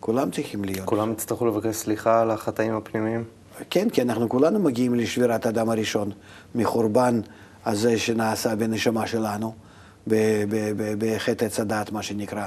כולם 0.00 0.30
צריכים 0.30 0.64
להיות. 0.64 0.86
כולם 0.88 1.12
יצטרכו 1.12 1.46
לבקש 1.46 1.76
סליחה 1.76 2.20
על 2.20 2.30
החטאים 2.30 2.74
הפנימיים? 2.74 3.24
כן, 3.70 3.90
כי 3.90 4.02
אנחנו 4.02 4.28
כולנו 4.28 4.58
מגיעים 4.58 4.94
לשבירת 4.94 5.46
האדם 5.46 5.70
הראשון, 5.70 6.10
מחורבן 6.54 7.20
הזה 7.66 7.98
שנעשה 7.98 8.56
בנשמה 8.56 9.06
שלנו, 9.06 9.54
בחטא 10.98 11.44
עץ 11.44 11.60
הדעת, 11.60 11.92
מה 11.92 12.02
שנקרא, 12.02 12.46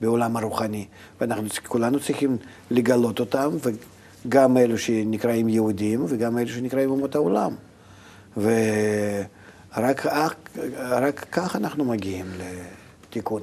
בעולם 0.00 0.36
הרוחני. 0.36 0.86
ואנחנו 1.20 1.48
כולנו 1.68 2.00
צריכים 2.00 2.36
לגלות 2.70 3.20
אותם, 3.20 3.50
וגם 4.26 4.56
אלו 4.56 4.78
שנקראים 4.78 5.48
יהודים, 5.48 6.04
וגם 6.08 6.38
אלו 6.38 6.48
שנקראים 6.48 6.90
אומות 6.90 7.14
העולם. 7.14 7.54
ורק 8.36 10.06
רק 10.76 11.26
כך 11.32 11.56
אנחנו 11.56 11.84
מגיעים 11.84 12.26
לתיקון. 13.10 13.42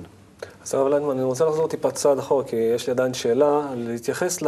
אז 0.63 0.74
הרב 0.74 0.88
לנדמן, 0.88 1.12
אני 1.12 1.24
רוצה 1.24 1.46
לחזור 1.46 1.67
טיפה 1.67 1.91
צעד 1.91 2.19
אחורה, 2.19 2.43
כי 2.43 2.56
יש 2.56 2.88
לי 2.88 2.91
עדיין 2.91 3.13
שאלה, 3.13 3.62
להתייחס 3.76 4.39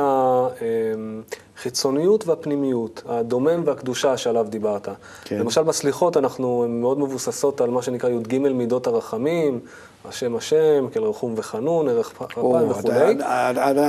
לחיצוניות 1.57 2.27
והפנימיות, 2.27 3.03
הדומם 3.05 3.61
והקדושה 3.65 4.17
שעליו 4.17 4.47
דיברת. 4.49 4.87
כן. 5.23 5.39
למשל 5.39 5.63
בסליחות 5.63 6.17
אנחנו 6.17 6.65
מאוד 6.69 6.99
מבוססות 6.99 7.61
על 7.61 7.69
מה 7.69 7.81
שנקרא 7.81 8.09
י"ג 8.09 8.37
מידות 8.37 8.87
הרחמים, 8.87 9.59
השם 10.09 10.35
השם, 10.35 10.85
כל 10.93 11.03
רחום 11.03 11.33
וחנון, 11.37 11.89
ערך 11.89 12.07
כפיים 12.07 12.71
וכולי. 12.71 13.17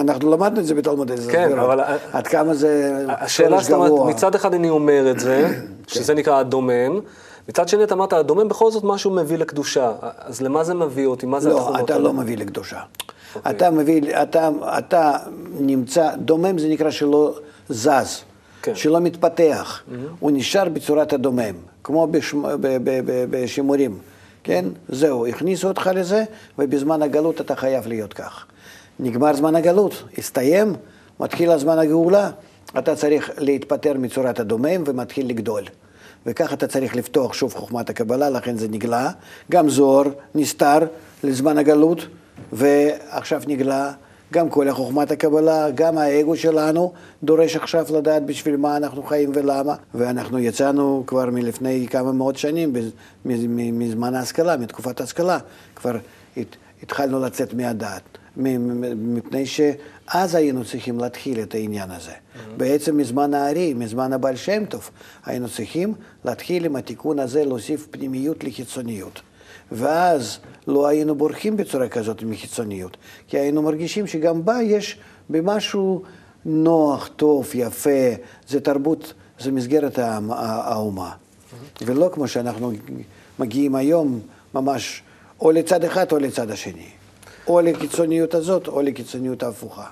אנחנו 0.01 0.31
למדנו 0.31 0.61
את 0.61 0.67
זה 0.67 0.75
בתלמוד 0.75 1.11
איזה 1.11 1.33
כן. 1.33 1.59
אבל- 1.59 1.81
עד 2.13 2.27
כמה 2.27 2.55
זה 2.55 3.05
השאלה, 3.09 3.61
זאת 3.61 3.73
אומרת. 3.73 4.15
מצד 4.15 4.35
אחד 4.35 4.55
אני 4.55 4.71
אומר 4.71 5.11
את 5.11 5.21
זה, 5.21 5.59
שזה 5.87 6.15
נקרא 6.15 6.39
הדומם, 6.39 7.01
מצד 7.49 7.69
שני 7.69 7.85
אתה 7.85 7.95
אמרת, 7.95 8.13
הדומם 8.13 8.49
בכל 8.49 8.71
זאת 8.71 8.85
משהו 8.85 9.11
מביא 9.11 9.39
לקדושה. 9.39 9.93
אז 10.19 10.41
למה 10.41 10.65
זה 10.65 10.75
מביא 10.75 11.07
אותי? 11.07 11.27
מה 11.27 11.41
זה 11.41 11.49
לא, 11.49 11.59
התכונות 11.59 11.81
אתה? 11.91 11.99
לא 11.99 12.13
מביא 12.13 12.37
לקדושה. 12.37 12.79
אוקיי. 13.37 13.53
אתה 13.53 13.71
מביא, 13.71 14.03
אתה, 14.23 14.51
אתה 14.79 15.17
נמצא, 15.61 16.11
דומם 16.17 16.59
זה 16.59 16.69
נקרא 16.69 16.91
שלא 16.91 17.35
זז, 17.69 18.21
כן. 18.63 18.75
שלא 18.75 19.01
מתפתח. 19.01 19.81
הוא 20.21 20.31
נשאר 20.35 20.69
בצורת 20.69 21.13
הדומם, 21.13 21.55
כמו 21.85 22.07
בשמ, 22.11 22.43
ב, 22.43 22.57
ב, 22.61 23.01
ב, 23.05 23.27
בשימורים. 23.31 23.99
כן? 24.47 24.65
זהו, 24.89 25.27
הכניסו 25.27 25.69
אותך 25.69 25.91
לזה, 25.95 26.25
ובזמן 26.59 27.03
הגלות 27.03 27.41
אתה 27.41 27.57
חייב 27.57 27.87
להיות 27.87 28.13
כך. 28.13 28.47
נגמר 29.01 29.35
זמן 29.35 29.57
הגלות, 29.57 30.03
הסתיים, 30.19 30.73
מתחיל 31.21 31.51
הזמן 31.51 31.79
הגאולה, 31.79 32.31
אתה 32.79 32.97
צריך 32.97 33.31
להתפטר 33.39 33.93
מצורת 33.99 34.41
הדומם 34.41 34.83
ומתחיל 34.87 35.29
לגדול. 35.29 35.63
וכך 36.27 36.53
אתה 36.53 36.67
צריך 36.67 36.97
לפתוח 36.97 37.33
שוב 37.33 37.55
חוכמת 37.55 37.91
הקבלה, 37.91 38.31
לכן 38.31 38.57
זה 38.57 38.69
נגלה. 38.69 39.11
גם 39.51 39.69
זוהר 39.69 40.05
נסתר 40.35 40.79
לזמן 41.25 41.59
הגלות, 41.59 42.07
ועכשיו 42.53 43.43
נגלה 43.47 43.93
גם 44.33 44.49
כל 44.49 44.69
החוכמת 44.69 45.11
הקבלה, 45.11 45.71
גם 45.75 45.99
האגו 45.99 46.37
שלנו 46.37 46.93
דורש 47.23 47.57
עכשיו 47.57 47.87
לדעת 47.97 48.27
בשביל 48.27 48.57
מה 48.57 48.77
אנחנו 48.77 49.03
חיים 49.03 49.31
ולמה. 49.35 49.75
ואנחנו 49.95 50.39
יצאנו 50.39 51.05
כבר 51.07 51.31
מלפני 51.31 51.87
כמה 51.91 52.13
מאות 52.13 52.37
שנים, 52.37 52.73
מזמן 53.25 54.15
ההשכלה, 54.15 54.57
מתקופת 54.57 55.01
ההשכלה, 55.01 55.39
כבר 55.77 55.97
הת- 56.37 56.57
התחלנו 56.83 57.21
לצאת 57.21 57.55
מהדעת. 57.55 58.03
מפני 58.37 59.47
שאז 59.47 60.35
היינו 60.35 60.65
צריכים 60.65 60.99
להתחיל 60.99 61.41
את 61.41 61.55
העניין 61.55 61.91
הזה. 61.91 62.11
בעצם 62.57 62.97
מזמן 62.97 63.35
הארי, 63.35 63.75
מזמן 63.75 64.13
הבעל 64.13 64.37
שם 64.37 64.65
טוב, 64.65 64.91
היינו 65.27 65.49
צריכים 65.49 65.95
להתחיל 66.25 66.65
עם 66.65 66.77
התיקון 66.77 67.19
הזה, 67.19 67.45
להוסיף 67.45 67.87
פנימיות 67.91 68.45
לחיצוניות. 68.45 69.21
ואז 69.73 70.39
לא 70.67 70.87
היינו 70.87 71.15
בורחים 71.15 71.57
בצורה 71.57 71.89
כזאת 71.89 72.23
מחיצוניות, 72.23 72.97
כי 73.29 73.39
היינו 73.39 73.63
מרגישים 73.63 74.07
שגם 74.07 74.45
בה 74.45 74.63
יש 74.63 74.99
במשהו 75.31 76.03
נוח, 76.45 77.11
טוב, 77.17 77.51
יפה, 77.55 78.11
זה 78.49 78.61
תרבות, 78.61 79.13
זה 79.39 79.53
מסגרת 79.53 79.99
האומה. 79.99 81.13
ולא 81.81 82.11
כמו 82.13 82.29
שאנחנו 82.29 82.73
מגיעים 83.39 83.75
היום, 83.75 84.21
ממש 84.55 85.03
או 85.41 85.51
לצד 85.51 85.85
אחד 85.85 86.13
או 86.13 86.19
לצד 86.19 86.51
השני. 86.51 86.89
או 87.47 87.61
לקיצוניות 87.61 88.35
הזאת 88.35 88.69
או 88.69 88.83
לקיצוניות 88.83 89.43
ההפוכה. 89.43 89.85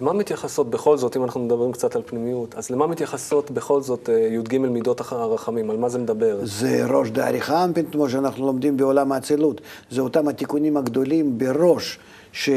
למה 0.00 0.12
מתייחסות 0.12 0.70
בכל 0.70 0.96
זאת, 0.96 1.16
אם 1.16 1.24
אנחנו 1.24 1.40
מדברים 1.40 1.72
קצת 1.72 1.96
על 1.96 2.02
פנימיות, 2.06 2.54
אז 2.54 2.70
למה 2.70 2.86
מתייחסות 2.86 3.50
בכל 3.50 3.80
זאת 3.80 4.10
אה, 4.10 4.14
י"ג 4.14 4.58
מידות 4.58 5.00
הרחמים? 5.12 5.70
על 5.70 5.76
מה 5.76 5.88
זה 5.88 5.98
מדבר? 5.98 6.38
זה 6.42 6.86
ראש 6.86 7.10
דאריכה 7.10 7.64
אנפין, 7.64 7.86
כמו 7.90 8.08
שאנחנו 8.08 8.46
לומדים 8.46 8.76
בעולם 8.76 9.12
האצילות. 9.12 9.60
זה 9.90 10.00
אותם 10.00 10.28
התיקונים 10.28 10.76
הגדולים 10.76 11.38
בראש 11.38 11.98
ש... 12.32 12.50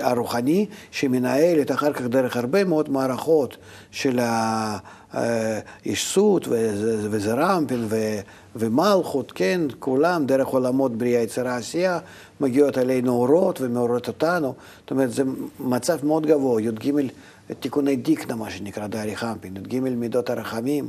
הרוחני, 0.00 0.66
שמנהלת 0.90 1.70
אחר 1.70 1.92
כך 1.92 2.02
דרך 2.02 2.36
הרבה 2.36 2.64
מאוד 2.64 2.90
מערכות 2.90 3.56
של 3.90 4.18
האישסות 5.12 6.48
וזרמפין 7.10 7.86
ו... 7.88 7.96
ומלכות, 8.56 9.32
כן, 9.32 9.60
כולם 9.78 10.26
דרך 10.26 10.46
עולמות 10.46 10.96
בריאה, 10.98 11.22
יצירה, 11.22 11.56
עשייה, 11.56 11.98
מגיעות 12.40 12.76
עלינו 12.76 13.12
אורות 13.12 13.60
ומאורות 13.60 14.08
אותנו. 14.08 14.54
זאת 14.80 14.90
אומרת, 14.90 15.12
זה 15.12 15.22
מצב 15.60 16.06
מאוד 16.06 16.26
גבוה, 16.26 16.62
י"ג 16.62 16.92
תיקוני 17.60 17.96
דיקנה, 17.96 18.34
מה 18.36 18.50
שנקרא, 18.50 18.86
דאריכה 18.86 19.32
אנפין, 19.32 19.56
י"ג 19.56 19.80
מידות 19.80 20.30
הרחמים, 20.30 20.88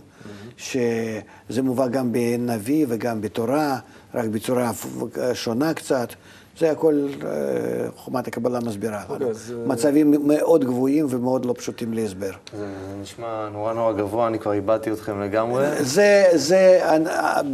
שזה 0.57 1.61
מובא 1.63 1.87
גם 1.87 2.11
בנביא 2.11 2.85
וגם 2.89 3.21
בתורה, 3.21 3.79
רק 4.13 4.25
בצורה 4.25 4.71
שונה 5.33 5.73
קצת. 5.73 6.09
זה 6.59 6.71
הכל 6.71 7.07
אה, 7.25 7.29
חומת 7.95 8.27
הקבלה 8.27 8.59
מסבירה 8.59 9.03
לנו. 9.05 9.13
אוקיי, 9.13 9.27
אה, 9.27 9.67
מצבים 9.67 10.15
מאוד 10.27 10.65
גבוהים 10.65 11.05
ומאוד 11.09 11.45
לא 11.45 11.53
פשוטים 11.57 11.93
להסבר. 11.93 12.31
זה 12.57 12.65
נשמע 13.01 13.49
נורא 13.49 13.73
נורא 13.73 13.93
גבוה, 13.93 14.27
אני 14.27 14.39
כבר 14.39 14.53
איבדתי 14.53 14.91
אתכם 14.91 15.21
לגמרי. 15.21 15.83
זה, 15.83 16.23
זה, 16.33 16.79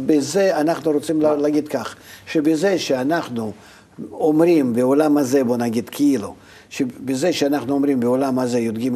בזה 0.06 0.60
אנחנו 0.60 0.90
רוצים 0.90 1.20
לה- 1.22 1.36
להגיד 1.36 1.68
כך, 1.68 1.96
שבזה 2.26 2.78
שאנחנו 2.78 3.52
אומרים 4.12 4.72
בעולם 4.72 5.18
הזה, 5.18 5.44
בוא 5.44 5.56
נגיד 5.56 5.88
כאילו, 5.88 6.34
שבזה 6.70 7.32
שאנחנו 7.32 7.74
אומרים 7.74 8.00
בעולם 8.00 8.38
הזה 8.38 8.58
י"ג 8.58 8.90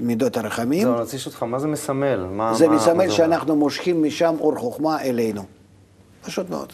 מידות 0.00 0.36
הרחמים, 0.36 0.82
זהו, 0.82 0.92
אני 0.92 1.00
רוצה 1.00 1.16
לשאול 1.16 1.32
אותך, 1.32 1.42
מה 1.42 1.58
זה 1.58 1.66
מסמל? 1.68 2.24
מה- 2.30 2.54
זה 2.54 2.68
מה- 2.68 2.74
מסמל? 2.76 3.10
שאנחנו 3.10 3.56
מושכים 3.56 4.02
משם 4.02 4.34
אור 4.40 4.54
חוכמה 4.56 5.02
אלינו. 5.02 5.42
פשוט 6.24 6.50
מאוד. 6.50 6.72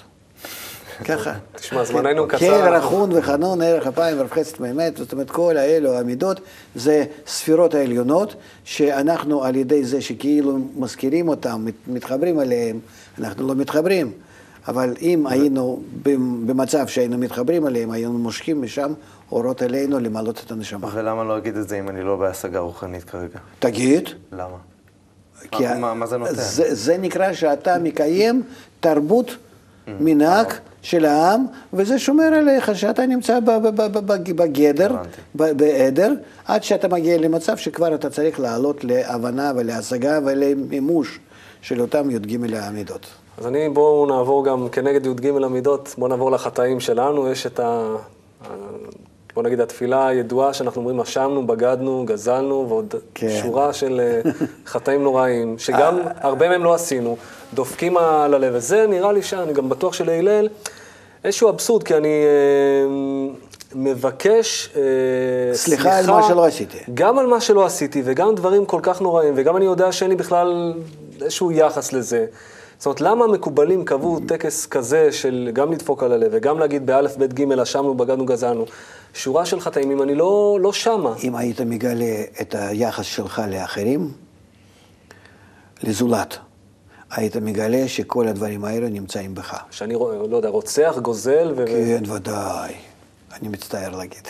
ככה. 1.04 1.32
תשמע, 1.56 1.84
זמננו 1.84 2.28
קצר. 2.28 2.38
כן, 2.38 2.72
רחון 2.72 3.10
וחנון, 3.12 3.62
ערך 3.62 3.86
אפיים 3.86 4.18
ורב 4.20 4.30
חסד 4.30 4.58
באמת, 4.60 4.96
זאת 4.96 5.12
אומרת 5.12 5.30
כל 5.30 5.56
האלו 5.56 5.98
המידות 5.98 6.40
זה 6.74 7.04
ספירות 7.26 7.74
העליונות 7.74 8.34
שאנחנו 8.64 9.44
על 9.44 9.56
ידי 9.56 9.84
זה 9.84 10.00
שכאילו 10.00 10.58
מזכירים 10.76 11.28
אותם, 11.28 11.62
מת- 11.64 11.88
מתחברים 11.88 12.40
אליהם, 12.40 12.78
אנחנו 13.18 13.48
לא 13.48 13.54
מתחברים. 13.54 14.12
אבל 14.68 14.94
אם 15.02 15.26
היינו 15.26 15.80
במ- 16.02 16.46
במצב 16.46 16.86
שהיינו 16.86 17.18
מתחברים 17.18 17.66
אליהם, 17.66 17.90
היינו 17.90 18.12
מושכים 18.18 18.62
משם 18.62 18.92
אורות 19.32 19.62
אלינו 19.62 20.00
למלות 20.00 20.42
את 20.46 20.50
הנשמה. 20.52 20.88
ולמה 20.94 21.24
לא 21.24 21.38
אגיד 21.38 21.56
את 21.56 21.68
זה 21.68 21.78
אם 21.78 21.88
אני 21.88 22.02
לא 22.02 22.16
בהשגה 22.16 22.58
רוחנית 22.58 23.04
כרגע? 23.04 23.38
תגיד. 23.58 24.08
למה? 24.32 24.56
כי 25.50 25.64
מה- 25.80 25.94
מה 25.94 26.06
זה 26.06 26.16
נותן? 26.16 26.32
זה, 26.34 26.74
זה 26.74 26.96
נקרא 26.98 27.32
שאתה 27.32 27.78
מקיים 27.78 28.42
תרבות, 28.80 29.36
מנהג, 30.00 30.46
של 30.88 31.04
העם, 31.04 31.46
וזה 31.72 31.98
שומר 31.98 32.24
עליך, 32.24 32.78
שאתה 32.78 33.06
נמצא 33.06 33.38
בגדר, 34.36 34.96
בעדר, 35.34 36.12
עד 36.46 36.62
שאתה 36.62 36.88
מגיע 36.88 37.18
למצב 37.18 37.56
שכבר 37.56 37.94
אתה 37.94 38.10
צריך 38.10 38.40
לעלות 38.40 38.84
להבנה 38.84 39.52
ולהשגה 39.56 40.18
ולמימוש 40.24 41.18
של 41.62 41.80
אותם 41.80 42.10
י"ג 42.10 42.54
המידות. 42.56 43.06
אז 43.38 43.46
אני, 43.46 43.68
בואו 43.68 44.06
נעבור 44.06 44.44
גם 44.44 44.68
כנגד 44.68 45.06
י"ג 45.06 45.26
המידות, 45.44 45.94
בואו 45.98 46.08
נעבור 46.08 46.30
לחטאים 46.30 46.80
שלנו, 46.80 47.28
יש 47.28 47.46
את 47.46 47.60
ה... 47.60 47.96
בואו 49.34 49.46
נגיד 49.46 49.60
התפילה 49.60 50.06
הידועה 50.06 50.54
שאנחנו 50.54 50.80
אומרים, 50.80 51.00
אשמנו, 51.00 51.46
בגדנו, 51.46 52.04
גזלנו, 52.06 52.66
ועוד 52.68 52.94
כן. 53.14 53.28
שורה 53.42 53.72
של 53.72 54.00
אה, 54.00 54.30
חטאים 54.72 55.02
נוראים, 55.02 55.58
שגם 55.58 55.98
הרבה 56.20 56.48
מהם 56.48 56.64
לא 56.64 56.74
עשינו, 56.74 57.16
דופקים 57.54 57.96
על 57.96 58.34
הלב, 58.34 58.52
וזה 58.56 58.86
נראה 58.88 59.12
לי 59.12 59.22
שאני 59.22 59.52
גם 59.52 59.68
בטוח 59.68 59.92
שלהלל, 59.92 60.48
איזשהו 61.24 61.48
אבסורד, 61.48 61.82
כי 61.82 61.94
אני 61.94 62.08
אה, 62.08 63.34
מבקש 63.74 64.70
אה, 64.76 64.82
סליחה 65.54 65.98
על 65.98 66.06
מה 66.06 66.28
שלא 66.28 66.44
עשיתי. 66.44 66.78
גם 66.94 67.18
על 67.18 67.26
מה 67.26 67.40
שלא 67.40 67.66
עשיתי, 67.66 68.02
וגם 68.04 68.34
דברים 68.34 68.66
כל 68.66 68.80
כך 68.82 69.00
נוראים, 69.00 69.34
וגם 69.36 69.56
אני 69.56 69.64
יודע 69.64 69.92
שאין 69.92 70.10
לי 70.10 70.16
בכלל 70.16 70.74
איזשהו 71.22 71.52
יחס 71.52 71.92
לזה. 71.92 72.26
זאת 72.78 72.86
אומרת, 72.86 73.00
למה 73.00 73.24
המקובלים 73.24 73.84
קבעו 73.84 74.20
טקס 74.28 74.66
כזה 74.66 75.12
של 75.12 75.50
גם 75.52 75.72
לדפוק 75.72 76.02
על 76.02 76.12
הלב, 76.12 76.28
וגם 76.32 76.58
להגיד 76.58 76.86
באלף, 76.86 77.16
בית, 77.16 77.32
גימל, 77.32 77.60
אשמנו, 77.60 77.94
בגדנו, 77.94 78.26
גזענו, 78.26 78.64
שורה 79.14 79.46
של 79.46 79.60
חטאים, 79.60 79.90
אם 79.90 80.02
אני 80.02 80.14
לא, 80.14 80.58
לא 80.60 80.72
שמה. 80.72 81.14
אם 81.24 81.36
היית 81.36 81.60
מגלה 81.60 82.22
את 82.40 82.54
היחס 82.58 83.04
שלך 83.04 83.42
לאחרים, 83.50 84.12
לזולת, 85.82 86.38
היית 87.10 87.36
מגלה 87.36 87.88
שכל 87.88 88.28
הדברים 88.28 88.64
האלה 88.64 88.88
נמצאים 88.88 89.34
בך. 89.34 89.56
שאני, 89.70 89.94
לא 90.30 90.36
יודע, 90.36 90.48
רוצח, 90.48 90.98
גוזל, 91.02 91.52
ו... 91.56 91.66
כן, 91.66 92.10
ודאי. 92.10 92.74
אני 93.40 93.48
מצטער 93.48 93.96
להגיד. 93.96 94.28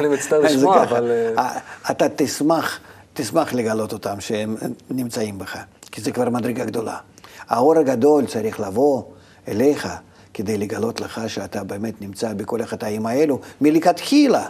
אני 0.00 0.08
מצטער 0.08 0.40
לשמוע. 0.40 0.82
אבל, 0.82 1.10
אה, 1.10 1.38
אה, 1.38 1.58
אתה 1.90 2.06
תשמח, 2.16 2.80
תשמח 3.14 3.52
לגלות 3.52 3.92
אותם 3.92 4.20
שהם 4.20 4.56
נמצאים 4.90 5.38
בך, 5.38 5.56
כי 5.92 6.00
זה 6.00 6.12
כבר 6.12 6.30
מדרגה 6.30 6.64
גדולה. 6.64 6.96
האור 7.48 7.78
הגדול 7.78 8.26
צריך 8.26 8.60
לבוא 8.60 9.02
אליך 9.48 9.88
כדי 10.34 10.58
לגלות 10.58 11.00
לך 11.00 11.20
שאתה 11.26 11.64
באמת 11.64 12.02
נמצא 12.02 12.32
בכל 12.32 12.60
החטאים 12.60 13.06
האלו 13.06 13.38
מלכתחילה. 13.60 14.46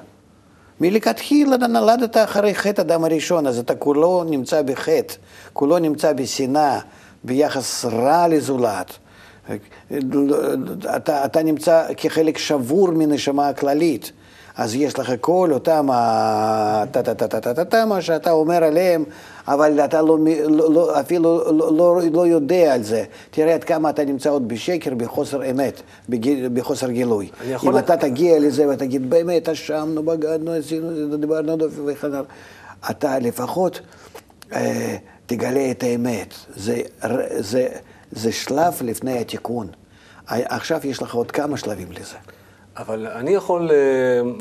מלכתחילה 0.81 1.57
נולדת 1.57 2.17
אחרי 2.17 2.55
חטא 2.55 2.81
הדם 2.81 3.05
הראשון, 3.05 3.47
אז 3.47 3.59
אתה 3.59 3.75
כולו 3.75 4.25
נמצא 4.25 4.63
בחטא, 4.63 5.15
כולו 5.53 5.79
נמצא 5.79 6.13
בשנאה, 6.13 6.79
ביחס 7.25 7.85
רע 7.85 8.29
לזולת. 8.29 8.99
אתה, 10.97 11.25
אתה 11.25 11.43
נמצא 11.43 11.85
כחלק 11.97 12.39
שבור 12.39 12.91
מנשמה 12.91 13.49
הכללית, 13.49 14.13
אז 14.57 14.75
יש 14.75 14.99
לך 14.99 15.13
כל 15.21 15.51
אותם 15.53 15.89
הטה-טה-טה-טה-טה, 15.93 17.87
מה 17.87 18.03
שאתה 18.03 18.31
אומר 18.31 18.65
עליהם, 18.65 19.05
אבל 19.49 19.81
אתה 19.81 20.03
לא, 20.03 20.19
לא, 20.49 20.73
לא, 20.75 21.01
אפילו 21.01 21.53
לא, 21.53 21.77
לא, 21.77 22.01
לא 22.13 22.27
יודע 22.27 22.75
על 22.75 22.83
זה. 22.83 23.05
תראה 23.31 23.55
עד 23.55 23.65
כמה 23.65 23.91
אתה 23.91 24.05
נמצא 24.05 24.31
עוד 24.31 24.49
בשקר, 24.49 24.95
בחוסר 24.95 25.51
אמת, 25.51 25.83
בגיל, 26.09 26.49
בחוסר 26.55 26.91
גילוי. 26.91 27.29
אם 27.65 27.79
אתה 27.79 27.97
תגיע 27.97 28.39
לזה 28.39 28.69
ותגיד, 28.69 29.11
באמת, 29.11 29.49
אשמנו, 29.49 30.03
בגדנו, 30.03 30.53
עשינו, 30.53 31.17
דיברנו, 31.17 31.57
וכן 31.87 32.07
הלאה, 32.07 32.23
אתה 32.91 33.19
לפחות 33.19 33.81
אה, 34.53 34.97
תגלה 35.37 35.71
את 35.71 35.83
האמת. 35.83 36.35
זה, 36.57 36.81
זה, 37.39 37.69
זה 38.13 38.33
שלב 38.33 38.73
לפני 38.83 39.19
התיקון. 39.19 39.67
עכשיו 40.29 40.81
יש 40.85 41.03
לך 41.03 41.15
עוד 41.15 41.31
כמה 41.31 41.57
שלבים 41.57 41.93
לזה. 41.93 42.17
אבל 42.77 43.07
אני 43.07 43.31
יכול 43.31 43.71
אה, 43.71 43.77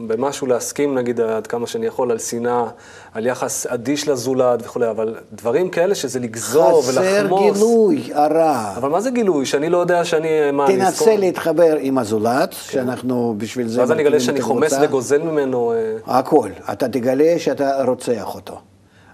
במשהו 0.08 0.48
להסכים, 0.48 0.98
נגיד, 0.98 1.20
עד 1.22 1.48
כמה 1.48 1.68
שאני 1.68 1.86
יכול, 1.86 2.12
על 2.12 2.20
שנאה, 2.20 2.66
על 3.14 3.26
יחס 3.26 3.68
אדיש 3.68 4.08
לזולת 4.08 4.60
וכולי, 4.64 4.90
אבל 4.90 5.16
דברים 5.34 5.70
כאלה 5.70 5.96
שזה 5.96 6.20
לגזור 6.20 6.82
חסר 6.82 7.02
ולחמוס. 7.02 7.58
גילוי, 7.58 8.10
הרע. 8.14 8.74
אבל 8.78 8.90
מה 8.90 9.02
זה 9.02 9.12
גילוי? 9.12 9.46
שאני 9.46 9.70
לא 9.70 9.78
יודע 9.78 10.06
שאני... 10.06 10.52
מה, 10.52 10.66
אני 10.66 10.76
תנסה 10.76 10.88
אזכור? 10.88 11.20
להתחבר 11.20 11.76
עם 11.80 11.98
הזולת, 11.98 12.54
שאנחנו 12.54 13.36
בשביל 13.38 13.68
זה... 13.68 13.80
ואז 13.80 13.92
אני 13.92 14.02
אגלה 14.02 14.20
שאני 14.20 14.42
חומס. 14.42 14.74
וגוזל 14.82 15.22
ממנו... 15.22 15.74
אה, 15.74 16.18
הכל. 16.20 16.50
אתה 16.72 16.88
תגלה 16.88 17.34
שאתה 17.38 17.84
רוצח 17.84 18.36
אותו. 18.36 18.60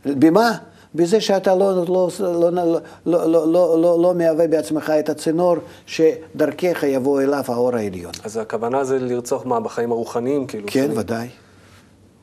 במה? 0.06 0.52
בזה 0.96 1.22
שאתה 1.22 1.56
לא, 1.56 1.76
לא, 1.76 1.86
לא, 1.88 2.10
לא, 2.20 2.52
לא, 2.52 2.78
לא, 3.06 3.52
לא, 3.52 3.82
לא, 3.82 4.02
לא 4.02 4.14
מהווה 4.16 4.48
בעצמך 4.48 4.90
את 5.00 5.10
הצינור 5.10 5.56
שדרכך 5.86 6.84
יבוא 6.84 7.22
אליו 7.22 7.44
האור 7.48 7.76
העליון. 7.76 8.12
אז 8.24 8.38
הכוונה 8.38 8.84
זה 8.84 9.00
לרצוח 9.00 9.46
מה, 9.46 9.60
בחיים 9.60 9.92
הרוחניים? 9.92 10.48
כאילו, 10.48 10.68
כן, 10.68 10.88
שאני... 10.88 10.98
ודאי. 10.98 11.28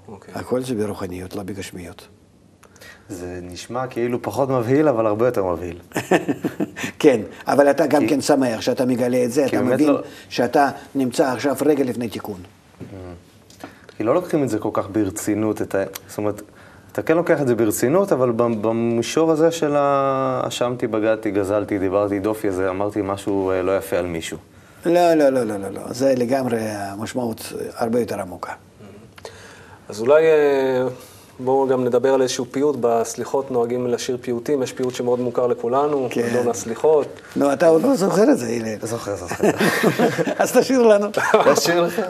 Okay. 0.08 0.38
הכל 0.38 0.62
זה 0.62 0.74
ברוחניות, 0.74 1.36
לא 1.36 1.42
בגשמיות. 1.42 2.08
זה 3.08 3.38
נשמע 3.42 3.86
כאילו 3.86 4.22
פחות 4.22 4.48
מבהיל, 4.48 4.88
אבל 4.88 5.06
הרבה 5.06 5.26
יותר 5.26 5.44
מבהיל. 5.44 5.78
כן, 6.98 7.20
אבל 7.46 7.70
אתה 7.70 7.86
גם 7.86 8.06
כן 8.06 8.20
שמח 8.20 8.60
שאתה 8.60 8.86
מגלה 8.86 9.24
את 9.24 9.32
זה, 9.32 9.46
אתה 9.46 9.62
מבין 9.62 9.88
לא... 9.88 10.00
שאתה 10.28 10.70
נמצא 10.94 11.32
עכשיו 11.32 11.56
רגע 11.66 11.84
לפני 11.84 12.08
תיקון. 12.08 12.40
כי 13.96 14.04
לא 14.04 14.14
לוקחים 14.14 14.42
את 14.42 14.48
זה 14.48 14.58
כל 14.58 14.70
כך 14.72 14.88
ברצינות, 14.92 15.60
ה... 15.60 15.64
זאת 16.08 16.18
אומרת, 16.18 16.42
אתה 16.94 17.02
כן 17.02 17.16
לוקח 17.16 17.40
את 17.40 17.46
זה 17.46 17.54
ברצינות, 17.54 18.12
אבל 18.12 18.30
במ- 18.32 18.62
במישור 18.62 19.30
הזה 19.30 19.50
של 19.50 19.76
ה... 19.76 20.40
אשמתי, 20.48 20.86
בגדתי, 20.86 21.30
גזלתי, 21.30 21.78
דיברתי 21.78 22.18
דופי, 22.18 22.48
הזה, 22.48 22.70
אמרתי 22.70 23.00
משהו 23.04 23.50
אה, 23.50 23.62
לא 23.62 23.76
יפה 23.76 23.96
על 23.96 24.06
מישהו. 24.06 24.38
לא, 24.86 25.14
לא, 25.14 25.28
לא, 25.28 25.44
לא, 25.44 25.56
לא, 25.56 25.68
לא, 25.70 25.80
זה 25.90 26.14
לגמרי 26.16 26.58
המשמעות 26.60 27.52
הרבה 27.76 28.00
יותר 28.00 28.20
עמוקה. 28.20 28.52
אז 29.88 30.00
אולי 30.00 30.22
אה, 30.24 30.86
בואו 31.38 31.68
גם 31.68 31.84
נדבר 31.84 32.14
על 32.14 32.22
איזשהו 32.22 32.44
פיוט. 32.50 32.76
בסליחות 32.80 33.50
נוהגים 33.50 33.86
לשיר 33.86 34.18
פיוטים, 34.20 34.62
יש 34.62 34.72
פיוט 34.72 34.94
שמאוד 34.94 35.20
מוכר 35.20 35.46
לכולנו, 35.46 36.08
כן. 36.10 36.22
אדון 36.32 36.48
הסליחות. 36.48 37.06
נו, 37.36 37.52
אתה 37.52 37.66
עוד 37.68 37.82
לא 37.82 37.94
זוכר 37.94 38.30
את 38.30 38.38
זה, 38.38 38.46
הלל. 38.48 38.76
זוכר, 38.82 39.16
זוכר. 39.16 39.44
אז 40.42 40.52
תשאיר 40.56 40.82
לנו. 40.82 41.06
לשיר 41.52 41.80
לך? 41.82 42.00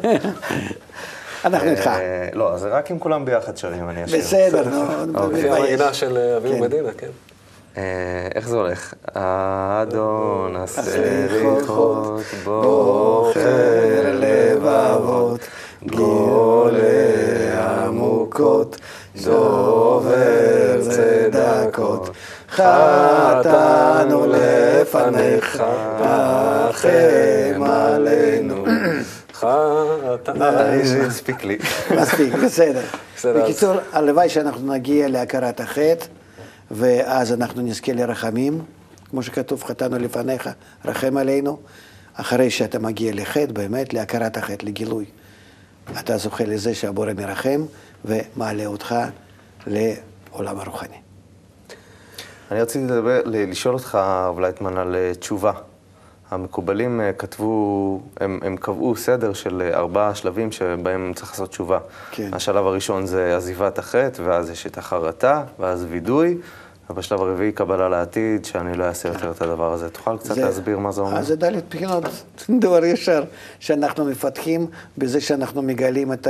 אנחנו 1.45 1.71
איתך. 1.71 1.87
אה, 1.87 2.29
לא, 2.33 2.59
זה 2.59 2.69
רק 2.69 2.91
אם 2.91 2.99
כולם 2.99 3.25
ביחד 3.25 3.57
שרים, 3.57 3.91
אני 3.91 4.05
אשיר. 4.05 4.19
בסדר, 4.19 4.69
נו, 4.71 4.83
אוקיי. 5.15 5.27
מתבייש. 5.27 5.45
המנגינה 5.45 5.95
של 5.95 6.17
אה, 6.17 6.37
אביהו 6.37 6.55
כן. 6.55 6.61
מדינה, 6.61 6.89
כן. 6.99 7.07
אה, 7.77 8.29
איך 8.35 8.49
זה 8.49 8.57
הולך? 8.57 8.95
אדון 9.13 10.57
הסליחות, 10.57 11.59
הסליחות, 11.59 12.21
בוחר 12.45 14.13
לבבות, 14.13 15.41
גולי 15.87 16.83
עמוקות, 17.59 18.77
דובר 19.25 20.81
צדקות, 20.91 22.11
חטאנו 22.51 24.27
לפניך, 24.27 25.63
רחם 26.01 27.63
עלינו. 27.63 28.63
חטא... 29.45 30.31
אה, 30.43 31.07
הספיק 31.07 31.45
לי. 31.45 31.59
מספיק, 32.03 32.35
בסדר. 32.45 32.81
בסדר, 33.17 33.37
אז- 33.37 33.45
בקיצור, 33.51 33.75
הלוואי 33.93 34.29
שאנחנו 34.29 34.73
נגיע 34.73 35.09
להכרת 35.09 35.61
החטא, 35.61 36.07
ואז 36.71 37.33
אנחנו 37.33 37.63
נזכה 37.63 37.93
לרחמים, 37.93 38.63
כמו 39.11 39.23
שכתוב, 39.23 39.65
חטאנו 39.65 39.99
לפניך, 39.99 40.51
רחם 40.85 41.17
עלינו. 41.17 41.59
אחרי 42.15 42.51
שאתה 42.51 42.79
מגיע 42.79 43.13
לחטא, 43.15 43.53
באמת, 43.53 43.95
להכרת 43.95 44.37
החטא, 44.37 44.67
לגילוי. 44.67 45.05
אתה 46.01 46.17
זוכה 46.17 46.45
לזה 46.45 46.75
שהבורא 46.75 47.13
מרחם 47.17 47.65
ומעלה 48.05 48.67
אותך 48.67 48.95
לעולם 49.67 50.61
הרוחני. 50.61 50.97
אני 52.51 52.61
רציתי 52.63 52.85
לשאול 53.25 53.75
אותך, 53.75 53.95
הרב 53.95 54.41
לייטמן, 54.41 54.77
על 54.77 54.95
אה, 54.95 55.13
תשובה. 55.15 55.53
המקובלים 56.31 57.01
אה, 57.01 57.13
כתבו, 57.13 58.01
הם, 58.21 58.41
הם 58.43 58.57
קבעו 58.57 58.97
סדר 58.97 59.33
של 59.33 59.63
אה, 59.63 59.79
ארבעה 59.79 60.15
שלבים 60.15 60.53
שבהם 60.53 61.13
צריך 61.15 61.31
לעשות 61.31 61.51
תשובה. 61.51 61.79
כן. 62.11 62.31
השלב 62.33 62.67
הראשון 62.67 63.07
זה 63.07 63.37
עזיבת 63.37 63.79
החטא, 63.79 64.23
ואז 64.25 64.51
יש 64.51 64.67
את 64.67 64.79
החרטה, 64.79 65.43
ואז 65.59 65.87
וידוי, 65.91 66.39
ובשלב 66.91 67.21
הרביעי 67.21 67.53
קבלה 67.53 67.89
לעתיד, 67.89 68.45
שאני 68.45 68.79
לא 68.79 68.85
אעשה 68.85 69.09
יותר 69.09 69.31
את 69.31 69.43
הדבר 69.43 69.73
הזה. 69.73 69.91
תוכל 69.91 70.19
קצת 70.19 70.37
להסביר 70.37 70.79
מה 70.79 70.93
זה 70.93 71.01
אומר? 71.01 71.19
אז 71.19 71.27
זה 71.27 71.37
ד' 71.37 71.53
בחינות, 71.71 72.05
דבר 72.61 72.85
ישר, 72.85 73.25
שאנחנו 73.61 74.05
מפתחים 74.05 74.67
בזה 74.99 75.21
שאנחנו 75.21 75.63
מגלים 75.63 76.13
את 76.13 76.29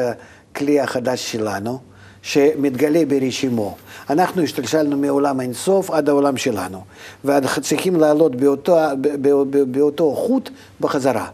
הכלי 0.52 0.80
החדש 0.80 1.32
שלנו, 1.32 1.78
שמתגלה 2.24 3.02
ברשימו. 3.08 3.76
אנחנו 4.10 4.42
השתלשלנו 4.42 4.96
מעולם 4.96 5.40
האינסוף 5.40 5.90
עד 5.90 6.08
העולם 6.08 6.36
שלנו, 6.36 6.80
וצריכים 7.24 7.96
לעלות 7.96 8.36
באותו, 8.36 8.78
באותו 9.66 10.14
חוט 10.14 10.50
בחזרה. 10.80 11.26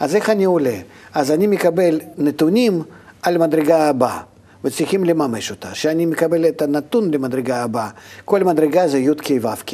אז 0.00 0.14
איך 0.16 0.30
אני 0.30 0.44
עולה? 0.44 0.76
אז 1.14 1.30
אני 1.30 1.46
מקבל 1.46 2.00
נתונים 2.18 2.82
על 3.22 3.38
מדרגה 3.38 3.88
הבאה. 3.88 4.20
וצריכים 4.64 5.04
לממש 5.04 5.50
אותה. 5.50 5.74
שאני 5.74 6.06
מקבל 6.06 6.48
את 6.48 6.62
הנתון 6.62 7.10
למדרגה 7.14 7.62
הבאה, 7.64 7.88
כל 8.24 8.44
מדרגה 8.44 8.88
זה 8.88 8.98
י"ק 8.98 9.28
ו"ק, 9.42 9.70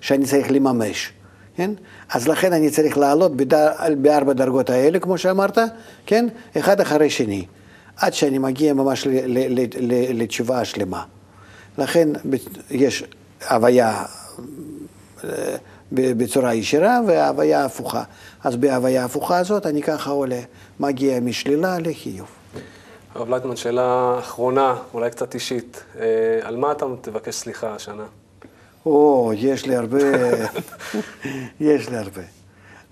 שאני 0.00 0.24
צריך 0.24 0.46
לממש. 0.50 1.12
כן? 1.56 1.70
אז 2.12 2.28
לכן 2.28 2.52
אני 2.52 2.70
צריך 2.70 2.98
לעלות 2.98 3.36
בד- 3.36 3.68
בארבע 4.02 4.32
דרגות 4.32 4.70
האלה, 4.70 4.98
כמו 4.98 5.18
שאמרת, 5.18 5.58
כן? 6.06 6.28
אחד 6.58 6.80
אחרי 6.80 7.10
שני, 7.10 7.44
עד 7.96 8.14
שאני 8.14 8.38
מגיע 8.38 8.74
ממש 8.74 9.06
לתשובה 10.14 10.60
השלמה. 10.60 11.04
לכן 11.78 12.08
יש 12.70 13.04
הוויה 13.50 14.04
אה, 15.24 15.56
בצורה 15.92 16.54
ישירה 16.54 17.00
והוויה 17.06 17.64
הפוכה. 17.64 18.02
אז 18.44 18.56
בהוויה 18.56 19.04
הפוכה 19.04 19.38
הזאת 19.38 19.66
אני 19.66 19.82
ככה 19.82 20.10
עולה, 20.10 20.40
מגיע 20.80 21.20
משלילה 21.20 21.78
לחיוב. 21.78 22.28
הרב 23.14 23.30
לייטמן, 23.30 23.56
שאלה 23.56 24.16
אחרונה, 24.18 24.76
אולי 24.94 25.10
קצת 25.10 25.34
אישית. 25.34 25.84
אה, 26.00 26.04
על 26.42 26.56
מה 26.56 26.72
אתה 26.72 26.86
תבקש 27.00 27.34
סליחה 27.34 27.74
השנה? 27.74 28.04
או, 28.86 29.32
יש 29.36 29.66
לי 29.66 29.76
הרבה, 29.76 29.98
יש 31.60 31.88
לי 31.88 31.96
הרבה. 31.96 32.41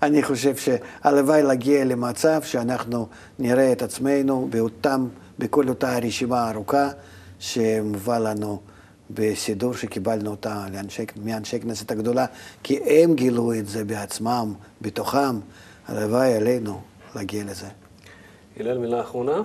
אני 0.03 0.23
חושב 0.23 0.55
שהלוואי 0.57 1.43
להגיע 1.43 1.85
למצב 1.85 2.43
שאנחנו 2.43 3.07
נראה 3.39 3.73
את 3.73 3.83
עצמנו 3.83 4.49
באותם, 4.51 5.07
בכל 5.39 5.69
אותה 5.69 5.99
רשימה 5.99 6.51
ארוכה 6.51 6.89
שמובא 7.39 8.19
לנו 8.19 8.61
בסידור 9.11 9.75
שקיבלנו 9.75 10.31
אותה 10.31 10.65
לאנשי, 10.73 11.07
מאנשי 11.25 11.61
כנסת 11.61 11.91
הגדולה, 11.91 12.27
כי 12.63 12.79
הם 12.87 13.15
גילו 13.15 13.53
את 13.55 13.67
זה 13.67 13.85
בעצמם, 13.85 14.55
בתוכם. 14.81 15.41
הלוואי 15.89 16.35
עלינו 16.35 16.81
להגיע 17.17 17.45
לזה. 17.45 17.67
הלל, 18.61 18.79
מילה 18.79 19.01
אחרונה? 19.01 19.43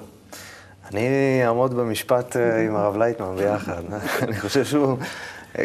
אני 0.92 1.08
אעמוד 1.46 1.74
במשפט 1.74 2.38
אה, 2.38 2.66
עם 2.66 2.76
הרב 2.76 2.98
לייטמן 2.98 3.36
ביחד. 3.36 3.82
אני 4.24 4.40
חושב 4.40 4.66
שהוא 4.66 4.98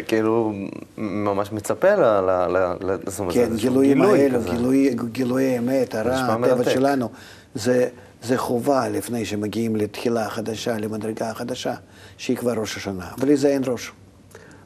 כאילו 0.07 0.53
ממש 0.97 1.51
מצפה 1.51 1.95
ל... 1.95 2.01
ל- 2.01 2.57
ל- 2.57 2.91
ל- 2.91 2.97
זאת 3.05 3.19
אומרת, 3.19 3.33
כן, 3.33 3.55
גילויים 3.55 3.97
גילוי 3.97 4.23
האלו. 4.23 4.39
גילוי, 4.43 4.95
גילויי 5.11 5.57
אמת, 5.57 5.95
הרע, 5.95 6.15
הטבע. 6.15 6.69
שלנו, 6.69 7.09
זה, 7.55 7.89
זה 8.23 8.37
חובה 8.37 8.89
לפני 8.89 9.25
שמגיעים 9.25 9.75
לתחילה 9.75 10.29
חדשה, 10.29 10.77
למדרגה 10.77 11.33
חדשה, 11.33 11.73
שהיא 12.17 12.37
כבר 12.37 12.53
ראש 12.53 12.77
השנה. 12.77 13.07
בלי 13.19 13.37
זה 13.37 13.47
אין 13.47 13.61
ראש. 13.67 13.91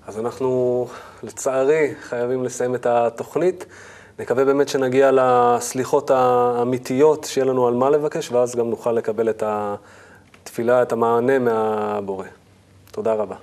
אז 0.07 0.19
אנחנו, 0.19 0.87
לצערי, 1.23 1.93
חייבים 2.01 2.43
לסיים 2.43 2.75
את 2.75 2.85
התוכנית. 2.85 3.65
נקווה 4.19 4.45
באמת 4.45 4.69
שנגיע 4.69 5.11
לסליחות 5.13 6.11
האמיתיות, 6.11 7.23
שיהיה 7.23 7.45
לנו 7.45 7.67
על 7.67 7.73
מה 7.73 7.89
לבקש, 7.89 8.31
ואז 8.31 8.55
גם 8.55 8.69
נוכל 8.69 8.91
לקבל 8.91 9.29
את 9.29 9.43
התפילה, 9.45 10.81
את 10.81 10.91
המענה 10.91 11.39
מהבורא. 11.39 12.25
תודה 12.91 13.13
רבה. 13.13 13.35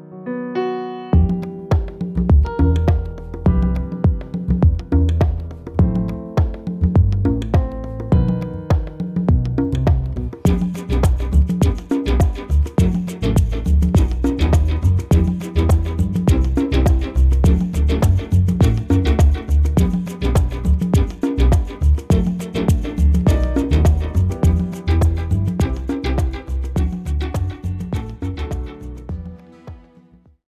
תודה. 0.00 0.39